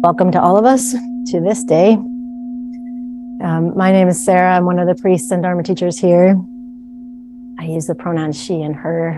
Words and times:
Welcome 0.00 0.30
to 0.30 0.40
all 0.40 0.56
of 0.56 0.64
us 0.64 0.92
to 0.92 1.40
this 1.40 1.64
day. 1.64 1.94
Um, 1.94 3.72
my 3.76 3.90
name 3.90 4.06
is 4.06 4.24
Sarah. 4.24 4.54
I'm 4.54 4.64
one 4.64 4.78
of 4.78 4.86
the 4.86 4.94
priests 4.94 5.32
and 5.32 5.42
Dharma 5.42 5.64
teachers 5.64 5.98
here. 5.98 6.40
I 7.58 7.64
use 7.64 7.88
the 7.88 7.96
pronouns 7.96 8.40
she 8.40 8.62
and 8.62 8.76
her. 8.76 9.08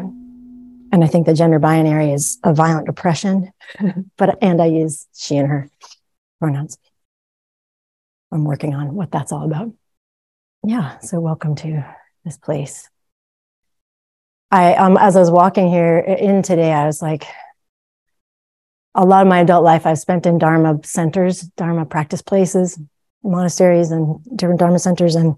And 0.90 1.04
I 1.04 1.06
think 1.06 1.26
the 1.26 1.34
gender 1.34 1.58
binary 1.58 2.12
is 2.12 2.38
a 2.44 2.54
violent 2.54 2.88
oppression, 2.88 3.52
but, 4.16 4.38
and 4.42 4.62
I 4.62 4.66
use 4.66 5.06
she 5.14 5.36
and 5.36 5.48
her 5.48 5.70
pronouns. 6.38 6.78
I'm 8.32 8.44
working 8.44 8.74
on 8.74 8.94
what 8.94 9.12
that's 9.12 9.32
all 9.32 9.44
about. 9.44 9.70
Yeah. 10.66 10.98
So 11.00 11.20
welcome 11.20 11.56
to 11.56 11.84
this 12.24 12.38
place. 12.38 12.88
I, 14.50 14.76
um, 14.76 14.96
as 14.96 15.14
I 15.14 15.20
was 15.20 15.30
walking 15.30 15.68
here 15.68 15.98
in 15.98 16.42
today, 16.42 16.72
I 16.72 16.86
was 16.86 17.02
like, 17.02 17.26
a 18.94 19.04
lot 19.04 19.22
of 19.22 19.28
my 19.28 19.40
adult 19.40 19.64
life 19.64 19.86
I've 19.86 19.98
spent 19.98 20.26
in 20.26 20.38
Dharma 20.38 20.80
centers, 20.82 21.42
Dharma 21.42 21.86
practice 21.86 22.22
places, 22.22 22.78
monasteries, 23.22 23.90
and 23.90 24.20
different 24.36 24.60
Dharma 24.60 24.78
centers. 24.78 25.14
And 25.14 25.36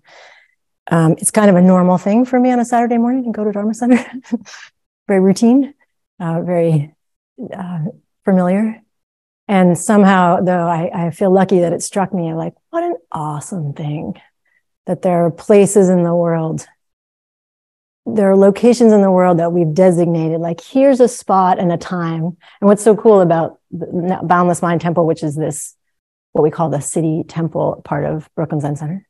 um, 0.90 1.12
it's 1.12 1.30
kind 1.30 1.50
of 1.50 1.56
a 1.56 1.62
normal 1.62 1.98
thing 1.98 2.24
for 2.24 2.40
me 2.40 2.50
on 2.50 2.60
a 2.60 2.64
Saturday 2.64 2.98
morning 2.98 3.24
to 3.24 3.30
go 3.30 3.44
to 3.44 3.52
Dharma 3.52 3.74
center. 3.74 4.04
very 5.08 5.20
routine, 5.20 5.74
uh, 6.20 6.40
very 6.42 6.94
uh, 7.56 7.84
familiar. 8.24 8.80
And 9.48 9.76
somehow, 9.76 10.40
though, 10.40 10.66
I, 10.66 11.06
I 11.06 11.10
feel 11.10 11.30
lucky 11.30 11.60
that 11.60 11.72
it 11.72 11.82
struck 11.82 12.14
me 12.14 12.32
like, 12.32 12.54
what 12.70 12.84
an 12.84 12.96
awesome 13.10 13.74
thing 13.74 14.20
that 14.86 15.02
there 15.02 15.26
are 15.26 15.30
places 15.30 15.88
in 15.88 16.04
the 16.04 16.14
world 16.14 16.66
there 18.04 18.30
are 18.30 18.36
locations 18.36 18.92
in 18.92 19.00
the 19.00 19.10
world 19.10 19.38
that 19.38 19.52
we've 19.52 19.74
designated 19.74 20.40
like 20.40 20.60
here's 20.60 21.00
a 21.00 21.08
spot 21.08 21.58
and 21.58 21.72
a 21.72 21.76
time. 21.76 22.24
And 22.24 22.36
what's 22.68 22.82
so 22.82 22.96
cool 22.96 23.20
about 23.20 23.60
boundless 23.70 24.62
mind 24.62 24.80
temple 24.80 25.06
which 25.06 25.22
is 25.22 25.36
this 25.36 25.76
what 26.32 26.42
we 26.42 26.50
call 26.50 26.68
the 26.68 26.80
city 26.80 27.22
temple 27.26 27.80
part 27.84 28.04
of 28.04 28.28
brooklyn 28.34 28.60
zen 28.60 28.76
center 28.76 29.06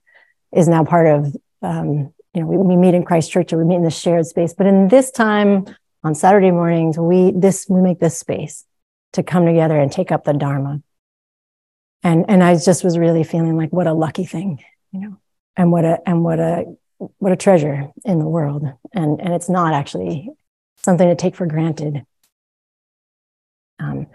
is 0.53 0.69
now 0.69 0.85
part 0.85 1.07
of 1.07 1.37
um, 1.63 2.13
you 2.35 2.41
know 2.41 2.47
we, 2.47 2.57
we 2.57 2.77
meet 2.77 2.95
in 2.95 3.05
christchurch 3.05 3.53
or 3.53 3.59
we 3.59 3.65
meet 3.65 3.77
in 3.77 3.83
the 3.83 3.91
shared 3.91 4.27
space. 4.27 4.55
But 4.55 4.67
in 4.67 4.89
this 4.89 5.11
time 5.11 5.67
on 6.05 6.15
saturday 6.15 6.51
mornings 6.51 6.99
we 6.99 7.33
this 7.35 7.67
we 7.69 7.81
make 7.81 7.99
this 7.99 8.19
space 8.19 8.65
to 9.15 9.23
come 9.23 9.47
together 9.47 9.79
and 9.79 9.91
take 9.91 10.13
up 10.13 10.25
the 10.25 10.33
dharma. 10.33 10.83
And 12.03 12.27
and 12.29 12.43
i 12.43 12.55
just 12.55 12.85
was 12.85 12.99
really 12.99 13.25
feeling 13.25 13.57
like 13.57 13.73
what 13.73 13.87
a 13.87 13.95
lucky 13.95 14.25
thing 14.25 14.63
you 14.93 15.01
know 15.01 15.17
and 15.57 15.73
what 15.73 15.85
a 15.85 15.99
and 16.07 16.23
what 16.23 16.39
a 16.39 16.77
what 17.19 17.33
a 17.33 17.37
treasure 17.37 17.91
in 18.05 18.19
the 18.19 18.29
world. 18.29 18.65
And, 18.93 19.21
and 19.21 19.35
it's 19.35 19.49
not 19.49 19.75
actually 19.75 20.31
something 20.77 21.09
to 21.09 21.17
take 21.17 21.37
for 21.37 21.47
granted. 21.47 22.05
Um, 23.79 24.07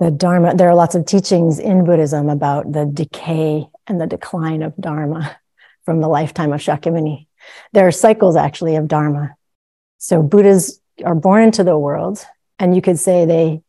the 0.00 0.10
Dharma, 0.10 0.54
there 0.54 0.68
are 0.68 0.74
lots 0.74 0.94
of 0.94 1.06
teachings 1.06 1.58
in 1.58 1.84
Buddhism 1.84 2.28
about 2.28 2.72
the 2.72 2.84
decay 2.84 3.66
and 3.86 4.00
the 4.00 4.06
decline 4.06 4.62
of 4.62 4.76
Dharma 4.76 5.36
from 5.84 6.00
the 6.00 6.08
lifetime 6.08 6.52
of 6.52 6.60
Shakyamuni. 6.60 7.26
There 7.72 7.86
are 7.86 7.92
cycles 7.92 8.36
actually 8.36 8.76
of 8.76 8.88
Dharma. 8.88 9.34
So 9.98 10.22
Buddhas 10.22 10.80
are 11.04 11.14
born 11.14 11.44
into 11.44 11.64
the 11.64 11.78
world, 11.78 12.24
and 12.58 12.74
you 12.74 12.82
could 12.82 12.98
say 12.98 13.24
they 13.24 13.62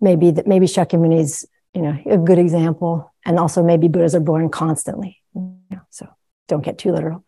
maybe 0.00 0.30
that 0.30 0.46
maybe 0.46 0.66
Shakyamuni's 0.66 1.46
you 1.74 1.82
know 1.82 1.98
a 2.06 2.16
good 2.16 2.38
example, 2.38 3.12
and 3.24 3.38
also 3.38 3.62
maybe 3.62 3.88
Buddhas 3.88 4.14
are 4.14 4.20
born 4.20 4.48
constantly. 4.48 5.18
You 5.34 5.58
know, 5.70 5.80
so 5.90 6.08
don't 6.48 6.64
get 6.64 6.78
too 6.78 6.92
literal 6.92 7.24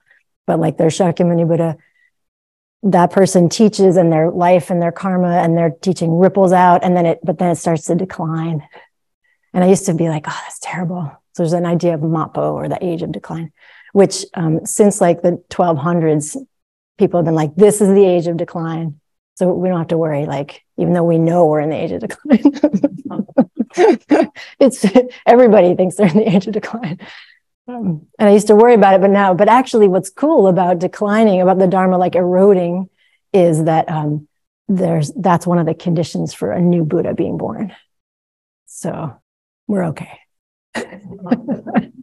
but 0.50 0.58
like 0.58 0.78
their 0.78 0.88
Shakyamuni 0.88 1.46
Buddha, 1.46 1.76
that 2.82 3.12
person 3.12 3.48
teaches 3.48 3.96
and 3.96 4.12
their 4.12 4.32
life 4.32 4.68
and 4.68 4.82
their 4.82 4.90
karma 4.90 5.28
and 5.28 5.56
their 5.56 5.70
teaching 5.70 6.18
ripples 6.18 6.50
out 6.50 6.82
and 6.82 6.96
then 6.96 7.06
it, 7.06 7.20
but 7.22 7.38
then 7.38 7.52
it 7.52 7.54
starts 7.54 7.84
to 7.84 7.94
decline. 7.94 8.66
And 9.54 9.62
I 9.62 9.68
used 9.68 9.86
to 9.86 9.94
be 9.94 10.08
like, 10.08 10.24
oh, 10.26 10.40
that's 10.42 10.58
terrible. 10.60 11.04
So 11.34 11.44
there's 11.44 11.52
an 11.52 11.66
idea 11.66 11.94
of 11.94 12.00
Mappo 12.00 12.52
or 12.52 12.68
the 12.68 12.84
age 12.84 13.02
of 13.02 13.12
decline, 13.12 13.52
which 13.92 14.24
um, 14.34 14.66
since 14.66 15.00
like 15.00 15.22
the 15.22 15.40
1200s, 15.50 16.36
people 16.98 17.18
have 17.18 17.26
been 17.26 17.36
like, 17.36 17.54
this 17.54 17.80
is 17.80 17.86
the 17.86 18.04
age 18.04 18.26
of 18.26 18.36
decline. 18.36 18.98
So 19.36 19.52
we 19.52 19.68
don't 19.68 19.78
have 19.78 19.86
to 19.88 19.98
worry, 19.98 20.26
like, 20.26 20.64
even 20.78 20.94
though 20.94 21.04
we 21.04 21.18
know 21.18 21.46
we're 21.46 21.60
in 21.60 21.70
the 21.70 21.76
age 21.76 21.92
of 21.92 22.00
decline. 22.00 22.42
it's 24.58 24.84
everybody 25.26 25.76
thinks 25.76 25.94
they're 25.94 26.08
in 26.08 26.16
the 26.16 26.34
age 26.34 26.48
of 26.48 26.54
decline. 26.54 26.98
And 27.76 28.06
I 28.18 28.30
used 28.30 28.48
to 28.48 28.54
worry 28.54 28.74
about 28.74 28.94
it, 28.94 29.00
but 29.00 29.10
now, 29.10 29.32
but 29.34 29.48
actually, 29.48 29.88
what's 29.88 30.10
cool 30.10 30.48
about 30.48 30.78
declining, 30.78 31.40
about 31.40 31.58
the 31.58 31.66
Dharma 31.66 31.98
like 31.98 32.14
eroding, 32.14 32.88
is 33.32 33.64
that 33.64 33.88
um, 33.88 34.28
there's 34.68 35.12
that's 35.12 35.46
one 35.46 35.58
of 35.58 35.66
the 35.66 35.74
conditions 35.74 36.34
for 36.34 36.52
a 36.52 36.60
new 36.60 36.84
Buddha 36.84 37.14
being 37.14 37.38
born. 37.38 37.74
So 38.66 39.14
we're 39.66 39.86
okay, 39.86 40.20
even 40.76 41.94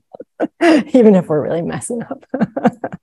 if 1.16 1.28
we're 1.28 1.42
really 1.42 1.62
messing 1.62 2.04
up. 2.04 2.26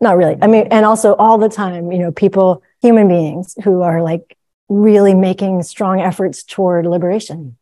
Not 0.00 0.16
really. 0.16 0.36
I 0.42 0.46
mean, 0.46 0.68
and 0.70 0.84
also 0.84 1.14
all 1.14 1.38
the 1.38 1.48
time, 1.48 1.90
you 1.90 1.98
know, 1.98 2.12
people, 2.12 2.62
human 2.82 3.08
beings 3.08 3.54
who 3.64 3.82
are 3.82 4.02
like 4.02 4.36
really 4.68 5.14
making 5.14 5.62
strong 5.62 6.00
efforts 6.00 6.42
toward 6.42 6.86
liberation. 6.86 7.56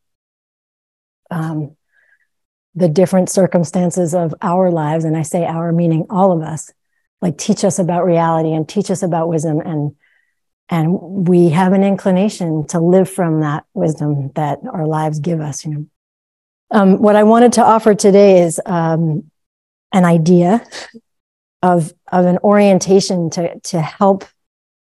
Um, 1.30 1.76
the 2.74 2.88
different 2.88 3.30
circumstances 3.30 4.14
of 4.14 4.34
our 4.42 4.70
lives, 4.70 5.04
and 5.04 5.16
I 5.16 5.22
say 5.22 5.44
our 5.44 5.72
meaning 5.72 6.06
all 6.10 6.32
of 6.32 6.42
us, 6.42 6.72
like 7.20 7.38
teach 7.38 7.64
us 7.64 7.78
about 7.78 8.04
reality 8.04 8.52
and 8.52 8.68
teach 8.68 8.90
us 8.90 9.02
about 9.02 9.28
wisdom 9.28 9.60
and 9.60 9.94
and 10.70 11.28
we 11.28 11.50
have 11.50 11.74
an 11.74 11.84
inclination 11.84 12.66
to 12.68 12.80
live 12.80 13.08
from 13.08 13.40
that 13.40 13.64
wisdom 13.74 14.30
that 14.34 14.60
our 14.72 14.86
lives 14.86 15.20
give 15.20 15.40
us 15.40 15.64
you 15.64 15.70
know. 15.70 15.86
Um, 16.70 17.02
what 17.02 17.16
i 17.16 17.22
wanted 17.22 17.52
to 17.54 17.62
offer 17.62 17.94
today 17.94 18.42
is 18.42 18.60
um, 18.66 19.30
an 19.92 20.04
idea 20.04 20.66
of 21.62 21.92
of 22.10 22.26
an 22.26 22.38
orientation 22.38 23.30
to 23.30 23.58
to 23.60 23.80
help 23.80 24.24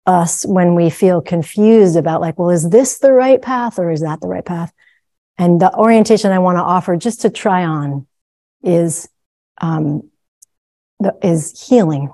us 0.05 0.45
when 0.45 0.75
we 0.75 0.89
feel 0.89 1.21
confused 1.21 1.95
about 1.95 2.21
like 2.21 2.37
well 2.39 2.49
is 2.49 2.69
this 2.69 2.99
the 2.99 3.11
right 3.11 3.41
path 3.41 3.77
or 3.79 3.91
is 3.91 4.01
that 4.01 4.21
the 4.21 4.27
right 4.27 4.45
path 4.45 4.71
and 5.37 5.59
the 5.59 5.73
orientation 5.75 6.31
I 6.31 6.39
want 6.39 6.57
to 6.57 6.63
offer 6.63 6.95
just 6.95 7.21
to 7.21 7.29
try 7.29 7.65
on 7.65 8.07
is, 8.63 9.09
um, 9.59 10.09
the, 10.99 11.15
is 11.21 11.67
healing. 11.67 12.11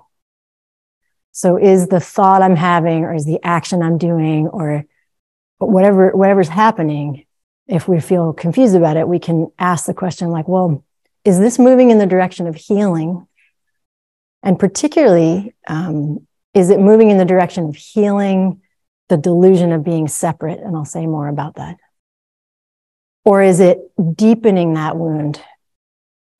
So 1.31 1.57
is 1.57 1.87
the 1.87 1.99
thought 1.99 2.41
I'm 2.41 2.55
having 2.55 3.03
or 3.03 3.13
is 3.13 3.25
the 3.25 3.39
action 3.43 3.81
I'm 3.81 3.97
doing 3.97 4.47
or 4.47 4.85
whatever, 5.59 6.11
whatever's 6.11 6.49
happening, 6.49 7.25
if 7.67 7.87
we 7.87 7.99
feel 7.99 8.33
confused 8.33 8.75
about 8.75 8.97
it, 8.97 9.07
we 9.07 9.19
can 9.19 9.51
ask 9.57 9.85
the 9.85 9.93
question 9.93 10.29
like, 10.29 10.47
well, 10.47 10.83
is 11.23 11.39
this 11.39 11.59
moving 11.59 11.91
in 11.91 11.99
the 11.99 12.05
direction 12.05 12.47
of 12.47 12.55
healing? 12.55 13.27
And 14.43 14.59
particularly, 14.59 15.53
um, 15.67 16.27
is 16.53 16.69
it 16.69 16.79
moving 16.79 17.11
in 17.11 17.17
the 17.17 17.25
direction 17.25 17.65
of 17.65 17.75
healing 17.75 18.61
the 19.07 19.17
delusion 19.17 19.71
of 19.71 19.83
being 19.83 20.07
separate? 20.07 20.59
And 20.59 20.75
I'll 20.75 20.85
say 20.85 21.05
more 21.05 21.27
about 21.27 21.55
that. 21.55 21.77
Or 23.23 23.41
is 23.41 23.59
it 23.59 23.79
deepening 24.15 24.73
that 24.73 24.97
wound? 24.97 25.41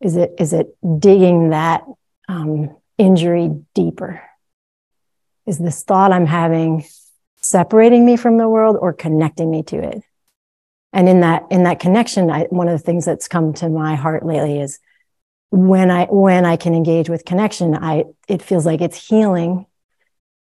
Is 0.02 0.16
it, 0.16 0.34
is 0.40 0.52
it 0.54 0.76
digging 1.00 1.52
that 1.52 1.84
um, 2.28 2.76
injury 2.98 3.52
deeper? 3.76 4.22
Is 5.46 5.60
this 5.60 5.84
thought 5.84 6.12
I'm 6.12 6.26
having 6.26 6.86
separating 7.42 8.06
me 8.06 8.18
from 8.18 8.38
the 8.38 8.50
world 8.50 8.78
or 8.80 8.94
connecting 8.94 9.52
me 9.52 9.64
to 9.64 9.78
it? 9.78 10.04
And 10.94 11.08
in 11.08 11.22
that, 11.22 11.44
in 11.52 11.64
that 11.64 11.80
connection, 11.80 12.30
I, 12.32 12.44
one 12.50 12.68
of 12.68 12.78
the 12.78 12.84
things 12.84 13.06
that's 13.06 13.28
come 13.28 13.54
to 13.56 13.70
my 13.70 13.96
heart 13.96 14.26
lately 14.26 14.60
is 14.60 14.80
when 15.50 15.92
I, 15.92 16.06
when 16.06 16.46
I 16.46 16.56
can 16.58 16.74
engage 16.74 17.10
with 17.10 17.26
connection, 17.26 17.76
I, 17.76 18.06
it 18.28 18.42
feels 18.42 18.66
like 18.66 18.82
it's 18.82 19.08
healing 19.08 19.68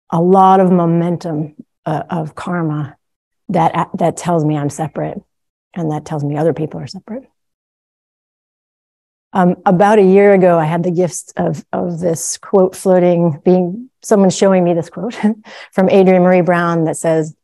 a 0.09 0.21
lot 0.21 0.59
of 0.59 0.71
momentum 0.71 1.55
uh, 1.85 2.03
of 2.09 2.33
karma 2.33 2.97
that, 3.49 3.89
that 3.95 4.17
tells 4.17 4.45
me 4.45 4.57
I'm 4.57 4.69
separate 4.69 5.21
and 5.79 5.91
that 5.91 6.05
tells 6.05 6.23
me 6.23 6.37
other 6.37 6.53
people 6.53 6.79
are 6.79 6.87
separate. 6.87 7.23
Um, 9.31 9.57
about 9.65 9.99
a 9.99 10.03
year 10.03 10.33
ago, 10.33 10.57
I 10.57 10.65
had 10.65 10.83
the 10.83 10.91
gifts 10.91 11.31
of, 11.37 11.63
of 11.71 11.99
this 11.99 12.37
quote 12.37 12.75
floating, 12.75 13.39
being 13.45 13.89
someone 14.01 14.31
showing 14.31 14.63
me 14.63 14.73
this 14.73 14.89
quote 14.89 15.13
from 15.71 15.89
Adrienne 15.89 16.23
Maree 16.23 16.45
Brown 16.45 16.85
that 16.85 16.97
says, 16.97 17.35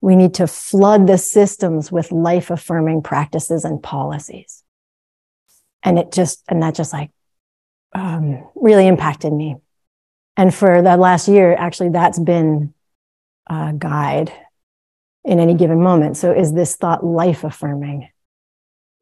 We 0.00 0.14
need 0.14 0.34
to 0.34 0.46
flood 0.46 1.06
the 1.06 1.18
systems 1.18 1.90
with 1.90 2.12
life 2.12 2.50
affirming 2.50 3.02
practices 3.02 3.64
and 3.64 3.82
policies. 3.82 4.62
And 5.82 5.98
it 5.98 6.12
just, 6.12 6.42
and 6.48 6.62
that 6.62 6.74
just 6.74 6.92
like 6.92 7.10
um, 7.94 8.46
really 8.54 8.86
impacted 8.86 9.32
me. 9.32 9.56
And 10.36 10.54
for 10.54 10.82
the 10.82 10.96
last 10.98 11.28
year, 11.28 11.54
actually, 11.54 11.90
that's 11.90 12.18
been 12.18 12.74
a 13.46 13.72
guide 13.72 14.32
in 15.26 15.40
any 15.40 15.54
given 15.54 15.82
moment. 15.82 16.16
So 16.16 16.32
is 16.32 16.52
this 16.52 16.76
thought 16.76 17.04
life 17.04 17.44
affirming? 17.44 18.08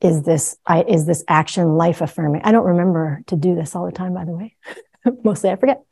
Is 0.00 0.23
this 0.23 0.56
I, 0.67 0.82
is 0.82 1.06
this 1.06 1.23
action 1.29 1.76
life 1.76 2.00
affirming? 2.00 2.43
I 2.44 2.53
don't 2.53 2.67
remember 2.67 3.23
to 3.29 3.37
do 3.37 3.55
this 3.55 3.76
all 3.76 3.87
the 3.87 3.93
time, 3.93 4.15
by 4.15 4.25
the 4.25 4.32
way. 4.32 4.56
Mostly 5.25 5.50
I 5.50 5.56
forget. 5.56 5.82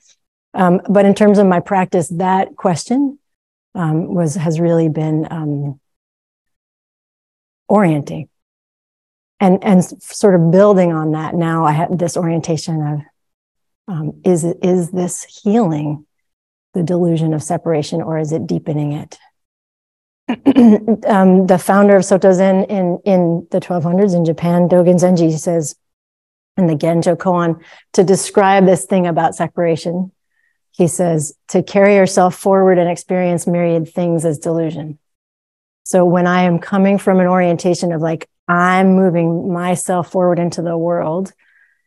Um, 0.54 0.80
but 0.88 1.04
in 1.04 1.14
terms 1.14 1.38
of 1.38 1.46
my 1.46 1.60
practice, 1.60 2.08
that 2.08 2.56
question 2.56 3.18
um, 3.74 4.12
was 4.12 4.34
has 4.34 4.60
really 4.60 4.88
been 4.88 5.26
um, 5.30 5.80
orienting. 7.68 8.28
and 9.40 9.62
and 9.64 9.84
sort 10.02 10.34
of 10.34 10.50
building 10.50 10.92
on 10.92 11.12
that 11.12 11.34
now 11.34 11.64
i 11.64 11.72
have 11.72 11.96
this 11.98 12.16
orientation 12.16 12.80
of 12.86 13.00
um, 13.88 14.20
is 14.24 14.44
is 14.62 14.90
this 14.90 15.24
healing 15.42 16.06
the 16.74 16.82
delusion 16.82 17.34
of 17.34 17.42
separation 17.42 18.00
or 18.02 18.18
is 18.18 18.30
it 18.32 18.46
deepening 18.46 18.92
it 18.92 19.18
um, 20.28 21.46
the 21.46 21.60
founder 21.62 21.96
of 21.96 22.04
soto 22.04 22.32
zen 22.32 22.64
in 22.64 23.00
in 23.04 23.46
the 23.50 23.60
1200s 23.60 24.14
in 24.14 24.24
japan 24.24 24.68
dogen 24.68 24.94
zenji 24.94 25.36
says 25.36 25.74
in 26.56 26.66
the 26.66 26.74
genjo 26.74 27.16
koan 27.16 27.60
to 27.92 28.04
describe 28.04 28.64
this 28.64 28.86
thing 28.86 29.06
about 29.06 29.34
separation 29.34 30.12
he 30.70 30.86
says 30.86 31.34
to 31.48 31.62
carry 31.62 31.96
yourself 31.96 32.34
forward 32.34 32.78
and 32.78 32.88
experience 32.88 33.46
myriad 33.46 33.88
things 33.88 34.24
as 34.24 34.38
delusion 34.38 34.98
so 35.82 36.04
when 36.04 36.26
i 36.26 36.42
am 36.42 36.58
coming 36.58 36.98
from 36.98 37.18
an 37.18 37.26
orientation 37.26 37.92
of 37.92 38.00
like 38.00 38.28
I'm 38.48 38.94
moving 38.94 39.52
myself 39.52 40.10
forward 40.10 40.38
into 40.38 40.62
the 40.62 40.76
world 40.76 41.32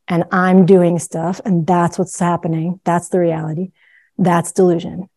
and 0.07 0.23
I'm 0.31 0.65
doing 0.65 0.99
stuff, 0.99 1.41
and 1.45 1.65
that's 1.65 1.97
what's 1.97 2.19
happening. 2.19 2.79
That's 2.83 3.09
the 3.09 3.19
reality. 3.19 3.71
That's 4.17 4.51
delusion. 4.51 5.09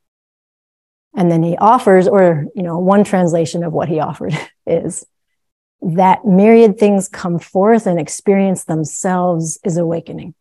And 1.19 1.33
then 1.33 1.43
he 1.43 1.57
offers, 1.57 2.07
or, 2.07 2.47
you 2.55 2.63
know, 2.63 2.79
one 2.79 3.03
translation 3.03 3.65
of 3.65 3.73
what 3.73 3.89
he 3.89 3.99
offered 3.99 4.39
is 4.69 5.05
that 5.83 6.25
myriad 6.25 6.79
things 6.79 7.09
come 7.09 7.41
forth 7.41 7.89
and 7.89 7.99
experience 7.99 8.63
themselves 8.65 9.59
is 9.65 9.77
awakening. 9.79 10.37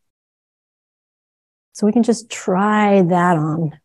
So 1.74 1.88
we 1.88 1.94
can 1.94 2.03
just 2.03 2.29
try 2.29 3.01
that 3.01 3.38
on. 3.38 3.79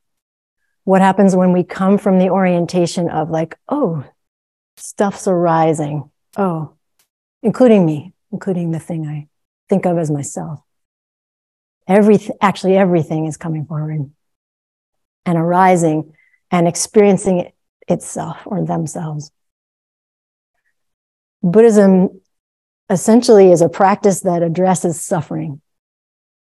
What 0.84 1.00
happens 1.00 1.34
when 1.34 1.54
we 1.54 1.64
come 1.64 1.96
from 1.96 2.18
the 2.18 2.28
orientation 2.28 3.08
of 3.08 3.30
like, 3.30 3.56
oh, 3.70 4.04
stuff's 4.76 5.26
arising. 5.26 6.10
Oh, 6.36 6.74
including 7.42 7.86
me, 7.86 8.12
including 8.32 8.70
the 8.70 8.78
thing 8.78 9.06
I 9.06 9.28
think 9.70 9.86
of 9.86 9.96
as 9.96 10.10
myself. 10.10 10.60
Everything, 11.88 12.36
actually, 12.42 12.76
everything 12.76 13.24
is 13.24 13.38
coming 13.38 13.64
forward 13.64 14.10
and 15.24 15.38
arising 15.38 16.12
and 16.52 16.68
experiencing 16.68 17.40
it 17.40 17.54
itself 17.88 18.38
or 18.46 18.64
themselves. 18.64 19.32
Buddhism 21.42 22.20
essentially 22.88 23.50
is 23.50 23.60
a 23.60 23.68
practice 23.68 24.20
that 24.20 24.44
addresses 24.44 25.00
suffering. 25.00 25.60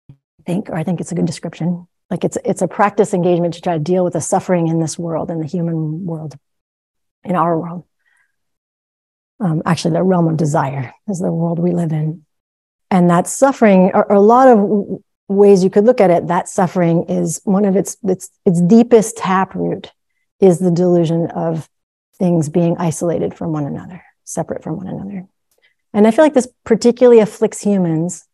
I 0.09 0.15
think, 0.45 0.69
or 0.69 0.75
I 0.75 0.83
think 0.83 1.01
it's 1.01 1.11
a 1.11 1.15
good 1.15 1.25
description. 1.25 1.87
Like 2.09 2.23
it's 2.23 2.37
it's 2.45 2.61
a 2.61 2.69
practice 2.69 3.13
engagement 3.13 3.55
to 3.55 3.61
try 3.61 3.73
to 3.73 3.83
deal 3.83 4.05
with 4.05 4.13
the 4.13 4.21
suffering 4.21 4.69
in 4.69 4.79
this 4.79 4.97
world, 4.97 5.29
in 5.29 5.41
the 5.41 5.45
human 5.45 6.05
world, 6.05 6.37
in 7.25 7.35
our 7.35 7.59
world 7.59 7.83
um, 9.39 9.61
actually 9.65 9.93
the 9.93 10.03
realm 10.03 10.27
of 10.27 10.37
desire 10.37 10.93
is 11.07 11.19
the 11.19 11.31
world 11.31 11.59
we 11.59 11.71
live 11.71 11.91
in 11.91 12.25
and 12.89 13.09
that 13.09 13.27
suffering 13.27 13.91
are, 13.93 14.09
are 14.09 14.15
a 14.15 14.21
lot 14.21 14.47
of 14.47 15.01
ways 15.27 15.63
you 15.63 15.69
could 15.69 15.85
look 15.85 15.99
at 15.99 16.09
it 16.09 16.27
that 16.27 16.47
suffering 16.47 17.03
is 17.09 17.41
one 17.43 17.65
of 17.65 17.75
its 17.75 17.97
its 18.03 18.29
its 18.45 18.61
deepest 18.61 19.17
taproot 19.17 19.91
is 20.39 20.59
the 20.59 20.71
delusion 20.71 21.29
of 21.31 21.69
things 22.17 22.49
being 22.49 22.77
isolated 22.77 23.33
from 23.33 23.51
one 23.51 23.65
another 23.65 24.03
separate 24.23 24.63
from 24.63 24.77
one 24.77 24.87
another 24.87 25.27
and 25.93 26.07
i 26.07 26.11
feel 26.11 26.23
like 26.23 26.33
this 26.33 26.47
particularly 26.63 27.19
afflicts 27.19 27.61
humans 27.61 28.27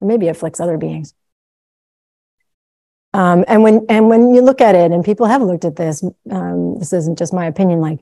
maybe 0.00 0.28
afflicts 0.28 0.60
other 0.60 0.78
beings 0.78 1.14
um, 3.14 3.44
and 3.46 3.62
when 3.62 3.84
and 3.88 4.08
when 4.08 4.34
you 4.34 4.40
look 4.40 4.60
at 4.60 4.74
it 4.74 4.90
and 4.90 5.04
people 5.04 5.26
have 5.26 5.42
looked 5.42 5.64
at 5.64 5.76
this 5.76 6.02
um, 6.30 6.78
this 6.78 6.92
isn't 6.92 7.18
just 7.18 7.32
my 7.32 7.46
opinion 7.46 7.80
like 7.80 8.00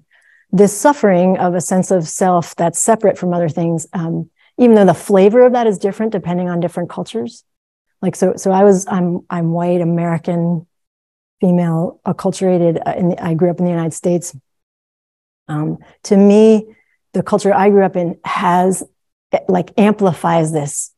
this 0.53 0.77
suffering 0.77 1.39
of 1.39 1.55
a 1.55 1.61
sense 1.61 1.91
of 1.91 2.09
self 2.09 2.57
that's 2.57 2.83
separate 2.83 3.19
from 3.19 3.33
other 3.33 3.49
things, 3.49 3.87
um, 3.93 4.31
even 4.59 4.75
though 4.75 4.85
the 4.85 4.95
flavor 4.95 5.45
of 5.45 5.53
that 5.53 5.67
is 5.67 5.79
different 5.79 6.13
depending 6.13 6.49
on 6.49 6.61
different 6.61 6.91
cultures. 6.91 7.45
Like 8.03 8.17
so, 8.17 8.35
so 8.37 8.51
I 8.51 8.65
was 8.65 8.87
I'm 8.89 9.21
I'm 9.29 9.53
white 9.53 9.81
American, 9.81 10.67
female, 11.41 12.01
acculturated. 12.07 12.81
Uh, 12.87 12.95
in 12.97 13.09
the, 13.11 13.23
I 13.23 13.35
grew 13.35 13.51
up 13.51 13.59
in 13.59 13.65
the 13.65 13.71
United 13.71 13.93
States. 13.93 14.35
Um, 15.49 15.79
to 16.05 16.17
me, 16.17 16.75
the 17.13 17.23
culture 17.23 17.53
I 17.53 17.71
grew 17.71 17.85
up 17.85 17.97
in 17.97 18.19
has 18.25 18.83
like 19.49 19.73
amplifies 19.79 20.53
this 20.53 20.93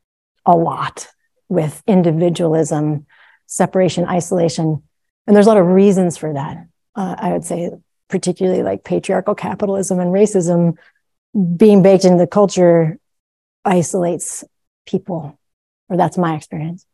a 0.45 0.55
lot 0.55 1.07
with 1.49 1.81
individualism, 1.87 3.05
separation, 3.47 4.05
isolation, 4.05 4.83
and 5.27 5.35
there's 5.35 5.45
a 5.45 5.49
lot 5.49 5.57
of 5.57 5.67
reasons 5.67 6.17
for 6.17 6.33
that. 6.33 6.67
Uh, 6.95 7.15
I 7.17 7.31
would 7.33 7.43
say 7.43 7.71
particularly 8.09 8.63
like 8.63 8.83
patriarchal 8.83 9.35
capitalism 9.35 9.99
and 9.99 10.11
racism 10.11 10.77
being 11.57 11.81
baked 11.81 12.05
into 12.05 12.17
the 12.17 12.27
culture 12.27 12.99
isolates 13.65 14.43
people 14.85 15.39
or 15.89 15.97
that's 15.97 16.17
my 16.17 16.35
experience 16.35 16.85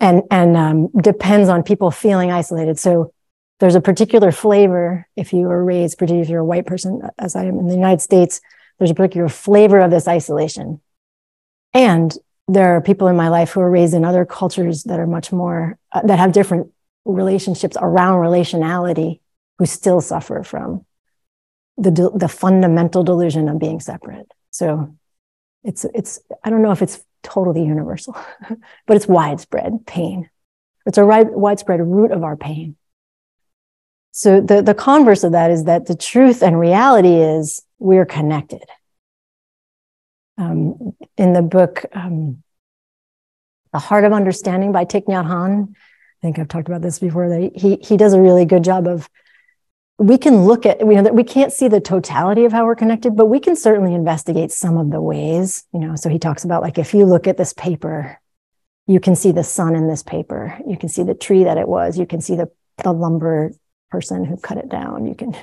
and 0.00 0.22
and 0.30 0.56
um, 0.56 0.88
depends 1.00 1.48
on 1.48 1.62
people 1.62 1.90
feeling 1.90 2.30
isolated 2.30 2.78
so 2.78 3.12
there's 3.60 3.74
a 3.74 3.80
particular 3.80 4.30
flavor 4.30 5.06
if 5.16 5.32
you 5.32 5.42
were 5.42 5.64
raised 5.64 5.98
particularly 5.98 6.22
if 6.22 6.28
you're 6.28 6.40
a 6.40 6.44
white 6.44 6.66
person 6.66 7.02
as 7.18 7.36
i 7.36 7.44
am 7.44 7.58
in 7.58 7.66
the 7.66 7.74
united 7.74 8.00
states 8.00 8.40
there's 8.78 8.90
a 8.90 8.94
particular 8.94 9.28
flavor 9.28 9.80
of 9.80 9.90
this 9.90 10.08
isolation 10.08 10.80
and 11.74 12.16
there 12.46 12.74
are 12.74 12.80
people 12.80 13.08
in 13.08 13.16
my 13.16 13.28
life 13.28 13.50
who 13.50 13.60
are 13.60 13.70
raised 13.70 13.94
in 13.94 14.04
other 14.04 14.24
cultures 14.24 14.84
that 14.84 14.98
are 14.98 15.06
much 15.06 15.32
more 15.32 15.78
uh, 15.92 16.02
that 16.02 16.18
have 16.18 16.32
different 16.32 16.72
relationships 17.04 17.76
around 17.80 18.20
relationality 18.20 19.20
who 19.58 19.66
still 19.66 20.00
suffer 20.00 20.42
from 20.42 20.84
the, 21.76 22.10
the 22.14 22.28
fundamental 22.28 23.04
delusion 23.04 23.48
of 23.48 23.58
being 23.58 23.80
separate. 23.80 24.30
So 24.50 24.96
it's, 25.62 25.84
it's, 25.94 26.20
I 26.44 26.50
don't 26.50 26.62
know 26.62 26.72
if 26.72 26.82
it's 26.82 27.04
totally 27.28 27.64
universal, 27.64 28.16
but 28.86 28.96
it's 28.96 29.06
widespread 29.06 29.86
pain. 29.86 30.30
It's 30.86 30.98
a 30.98 31.04
widespread 31.04 31.80
root 31.80 32.12
of 32.12 32.24
our 32.24 32.36
pain. 32.36 32.76
So 34.12 34.40
the, 34.40 34.62
the 34.62 34.74
converse 34.74 35.22
of 35.22 35.32
that 35.32 35.50
is 35.50 35.64
that 35.64 35.86
the 35.86 35.94
truth 35.94 36.42
and 36.42 36.58
reality 36.58 37.14
is 37.14 37.62
we're 37.78 38.06
connected. 38.06 38.64
Um, 40.38 40.96
in 41.16 41.34
the 41.34 41.42
book, 41.42 41.84
um, 41.92 42.42
The 43.72 43.78
Heart 43.78 44.04
of 44.04 44.12
Understanding 44.12 44.72
by 44.72 44.86
Thich 44.86 45.04
Nhat 45.04 45.26
Hanh, 45.26 45.68
I 45.70 46.20
think 46.22 46.38
I've 46.38 46.48
talked 46.48 46.68
about 46.68 46.82
this 46.82 46.98
before. 46.98 47.28
That 47.28 47.52
he 47.54 47.76
he 47.76 47.96
does 47.96 48.12
a 48.12 48.20
really 48.20 48.44
good 48.44 48.64
job 48.64 48.88
of 48.88 49.08
we 49.98 50.16
can 50.16 50.44
look 50.44 50.64
at 50.64 50.80
you 50.80 50.94
know 50.94 51.02
that 51.02 51.14
we 51.14 51.24
can't 51.24 51.52
see 51.52 51.68
the 51.68 51.80
totality 51.80 52.44
of 52.44 52.52
how 52.52 52.64
we're 52.64 52.76
connected 52.76 53.16
but 53.16 53.26
we 53.26 53.40
can 53.40 53.56
certainly 53.56 53.94
investigate 53.94 54.52
some 54.52 54.78
of 54.78 54.90
the 54.90 55.00
ways 55.00 55.64
you 55.72 55.80
know. 55.80 55.96
So 55.96 56.08
he 56.08 56.18
talks 56.18 56.44
about 56.44 56.62
like 56.62 56.78
if 56.78 56.94
you 56.94 57.04
look 57.04 57.26
at 57.26 57.36
this 57.36 57.52
paper 57.52 58.18
you 58.88 58.98
can 58.98 59.14
see 59.14 59.30
the 59.30 59.44
sun 59.44 59.76
in 59.76 59.86
this 59.86 60.02
paper. 60.02 60.58
You 60.66 60.76
can 60.76 60.88
see 60.88 61.02
the 61.02 61.14
tree 61.14 61.44
that 61.44 61.58
it 61.58 61.68
was. 61.68 61.98
You 61.98 62.06
can 62.06 62.22
see 62.22 62.34
the, 62.34 62.50
the 62.82 62.90
lumber 62.90 63.52
person 63.90 64.24
who 64.24 64.38
cut 64.38 64.56
it 64.56 64.70
down. 64.70 65.06
You 65.06 65.14
can 65.14 65.36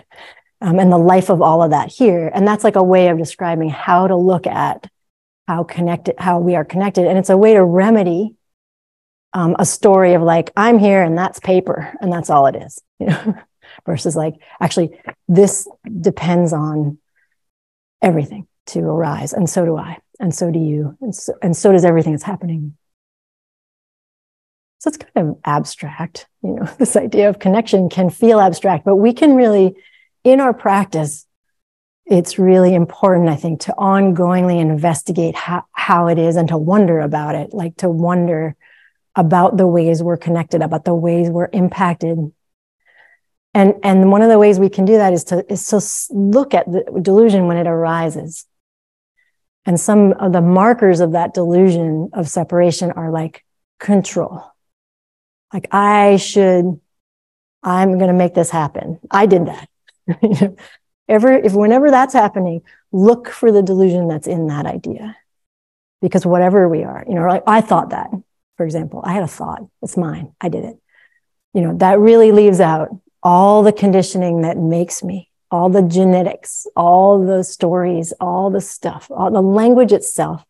um, 0.62 0.80
and 0.80 0.91
the 0.91 0.98
life 0.98 1.30
of 1.30 1.41
all 1.41 1.62
of 1.62 1.70
that 1.70 1.91
here. 1.91 2.32
And 2.34 2.48
that's 2.48 2.63
like 2.63 2.75
a 2.75 2.84
way 2.84 3.10
of 3.10 3.20
describing 3.20 3.70
how 3.70 4.08
to 4.08 4.15
look 4.15 4.48
at 4.48 4.89
how 5.48 5.63
connected 5.63 6.15
how 6.18 6.39
we 6.39 6.56
are 6.56 6.65
connected. 6.65 7.06
And 7.06 7.20
it's 7.20 7.30
a 7.30 7.38
way 7.38 7.53
to 7.53 7.63
remedy 7.63 8.36
um, 9.34 9.56
a 9.60 9.65
story 9.65 10.13
of 10.13 10.22
like 10.22 10.51
i'm 10.56 10.80
here 10.80 11.03
and 11.03 11.18
that's 11.18 11.39
paper 11.41 11.94
and 12.00 12.12
that's 12.12 12.30
all 12.30 12.48
it 12.48 12.56
is 12.56 12.82
you 13.00 13.08
know 13.08 13.36
versus 13.86 14.15
like 14.15 14.36
actually 14.60 14.98
this 15.27 15.68
depends 16.01 16.54
on 16.54 16.98
everything 18.01 18.48
to 18.65 18.80
arise 18.80 19.34
and 19.34 19.50
so 19.50 19.65
do 19.65 19.77
i 19.77 19.98
and 20.20 20.34
so 20.34 20.51
do 20.51 20.60
you 20.60 20.98
and 21.01 21.13
so, 21.15 21.34
and 21.42 21.56
so 21.56 21.72
does 21.72 21.86
everything 21.86 22.13
that's 22.13 22.24
happening. 22.24 22.77
So 24.80 24.89
it's 24.89 24.98
kind 24.98 25.30
of 25.30 25.38
abstract 25.44 26.27
you 26.46 26.56
know 26.56 26.65
this 26.77 26.96
idea 26.96 27.30
of 27.30 27.39
connection 27.39 27.89
can 27.89 28.10
feel 28.10 28.39
abstract 28.39 28.86
but 28.86 28.96
we 28.96 29.13
can 29.13 29.36
really 29.36 29.75
in 30.24 30.39
our 30.39 30.54
practice 30.54 31.25
it's 32.06 32.38
really 32.38 32.75
important 32.75 33.30
i 33.30 33.36
think 33.36 33.62
to 33.62 33.74
ongoingly 33.77 34.60
investigate 34.60 35.36
how, 35.36 35.65
how 35.72 36.08
it 36.08 36.20
is 36.20 36.36
and 36.36 36.50
to 36.50 36.58
wonder 36.58 37.00
about 37.00 37.36
it 37.36 37.54
like 37.54 37.75
to 37.77 37.89
wonder 37.89 38.56
about 39.15 39.58
the 39.58 39.68
ways 39.68 40.04
we're 40.04 40.18
connected 40.18 40.62
about 40.62 40.86
the 40.86 40.94
ways 40.94 41.30
we're 41.30 41.50
impacted 41.51 42.32
and 43.56 43.74
and 43.84 44.12
one 44.12 44.22
of 44.22 44.30
the 44.30 44.38
ways 44.38 44.60
we 44.60 44.70
can 44.70 44.84
do 44.84 44.98
that 44.98 45.14
is 45.14 45.24
to 45.26 45.52
is 45.52 45.66
to 45.68 45.82
look 46.14 46.54
at 46.54 46.70
the 46.70 46.84
delusion 47.02 47.48
when 47.48 47.56
it 47.58 47.68
arises. 47.68 48.46
And 49.66 49.80
some 49.80 50.12
of 50.12 50.34
the 50.34 50.42
markers 50.42 51.00
of 51.00 51.14
that 51.14 51.34
delusion 51.34 52.10
of 52.14 52.30
separation 52.30 52.92
are 52.92 53.10
like 53.10 53.44
control. 53.80 54.44
Like 55.54 55.68
i 55.72 56.18
should 56.18 56.80
i'm 57.64 57.98
going 57.98 58.12
to 58.12 58.14
make 58.14 58.34
this 58.34 58.50
happen. 58.50 59.00
I 59.10 59.26
did 59.26 59.48
that. 59.48 59.70
Ever 61.08 61.34
if 61.34 61.54
whenever 61.54 61.90
that's 61.90 62.14
happening 62.14 62.62
look 62.92 63.30
for 63.30 63.52
the 63.52 63.64
delusion 63.64 64.10
that's 64.10 64.28
in 64.28 64.48
that 64.48 64.66
idea. 64.66 65.16
Because 66.02 66.26
whatever 66.26 66.68
we 66.68 66.84
are 66.84 67.06
you 67.08 67.16
know 67.16 67.26
like 67.26 67.44
i 67.48 67.62
thought 67.62 67.92
that 67.92 68.10
for 68.58 68.66
example. 68.66 69.02
I 69.04 69.12
had 69.12 69.24
a 69.24 69.28
thought. 69.28 69.68
It's 69.82 69.98
mine. 69.98 70.34
I 70.40 70.50
did 70.50 70.66
it. 70.66 70.78
You 71.54 71.62
know 71.62 71.78
that 71.78 72.00
really 72.00 72.34
leaves 72.34 72.60
out 72.60 72.90
all 73.25 73.63
the 73.63 73.74
conditioning 73.74 74.44
that 74.44 74.55
makes 74.55 75.03
me, 75.03 75.32
all 75.50 75.67
the 75.67 75.82
genetics, 75.82 76.67
all 76.75 77.25
the 77.25 77.44
stories, 77.44 78.13
all 78.22 78.51
the 78.51 78.62
stuff, 78.62 79.10
all 79.10 79.32
the 79.32 79.41
language 79.41 79.91
itself 79.91 80.46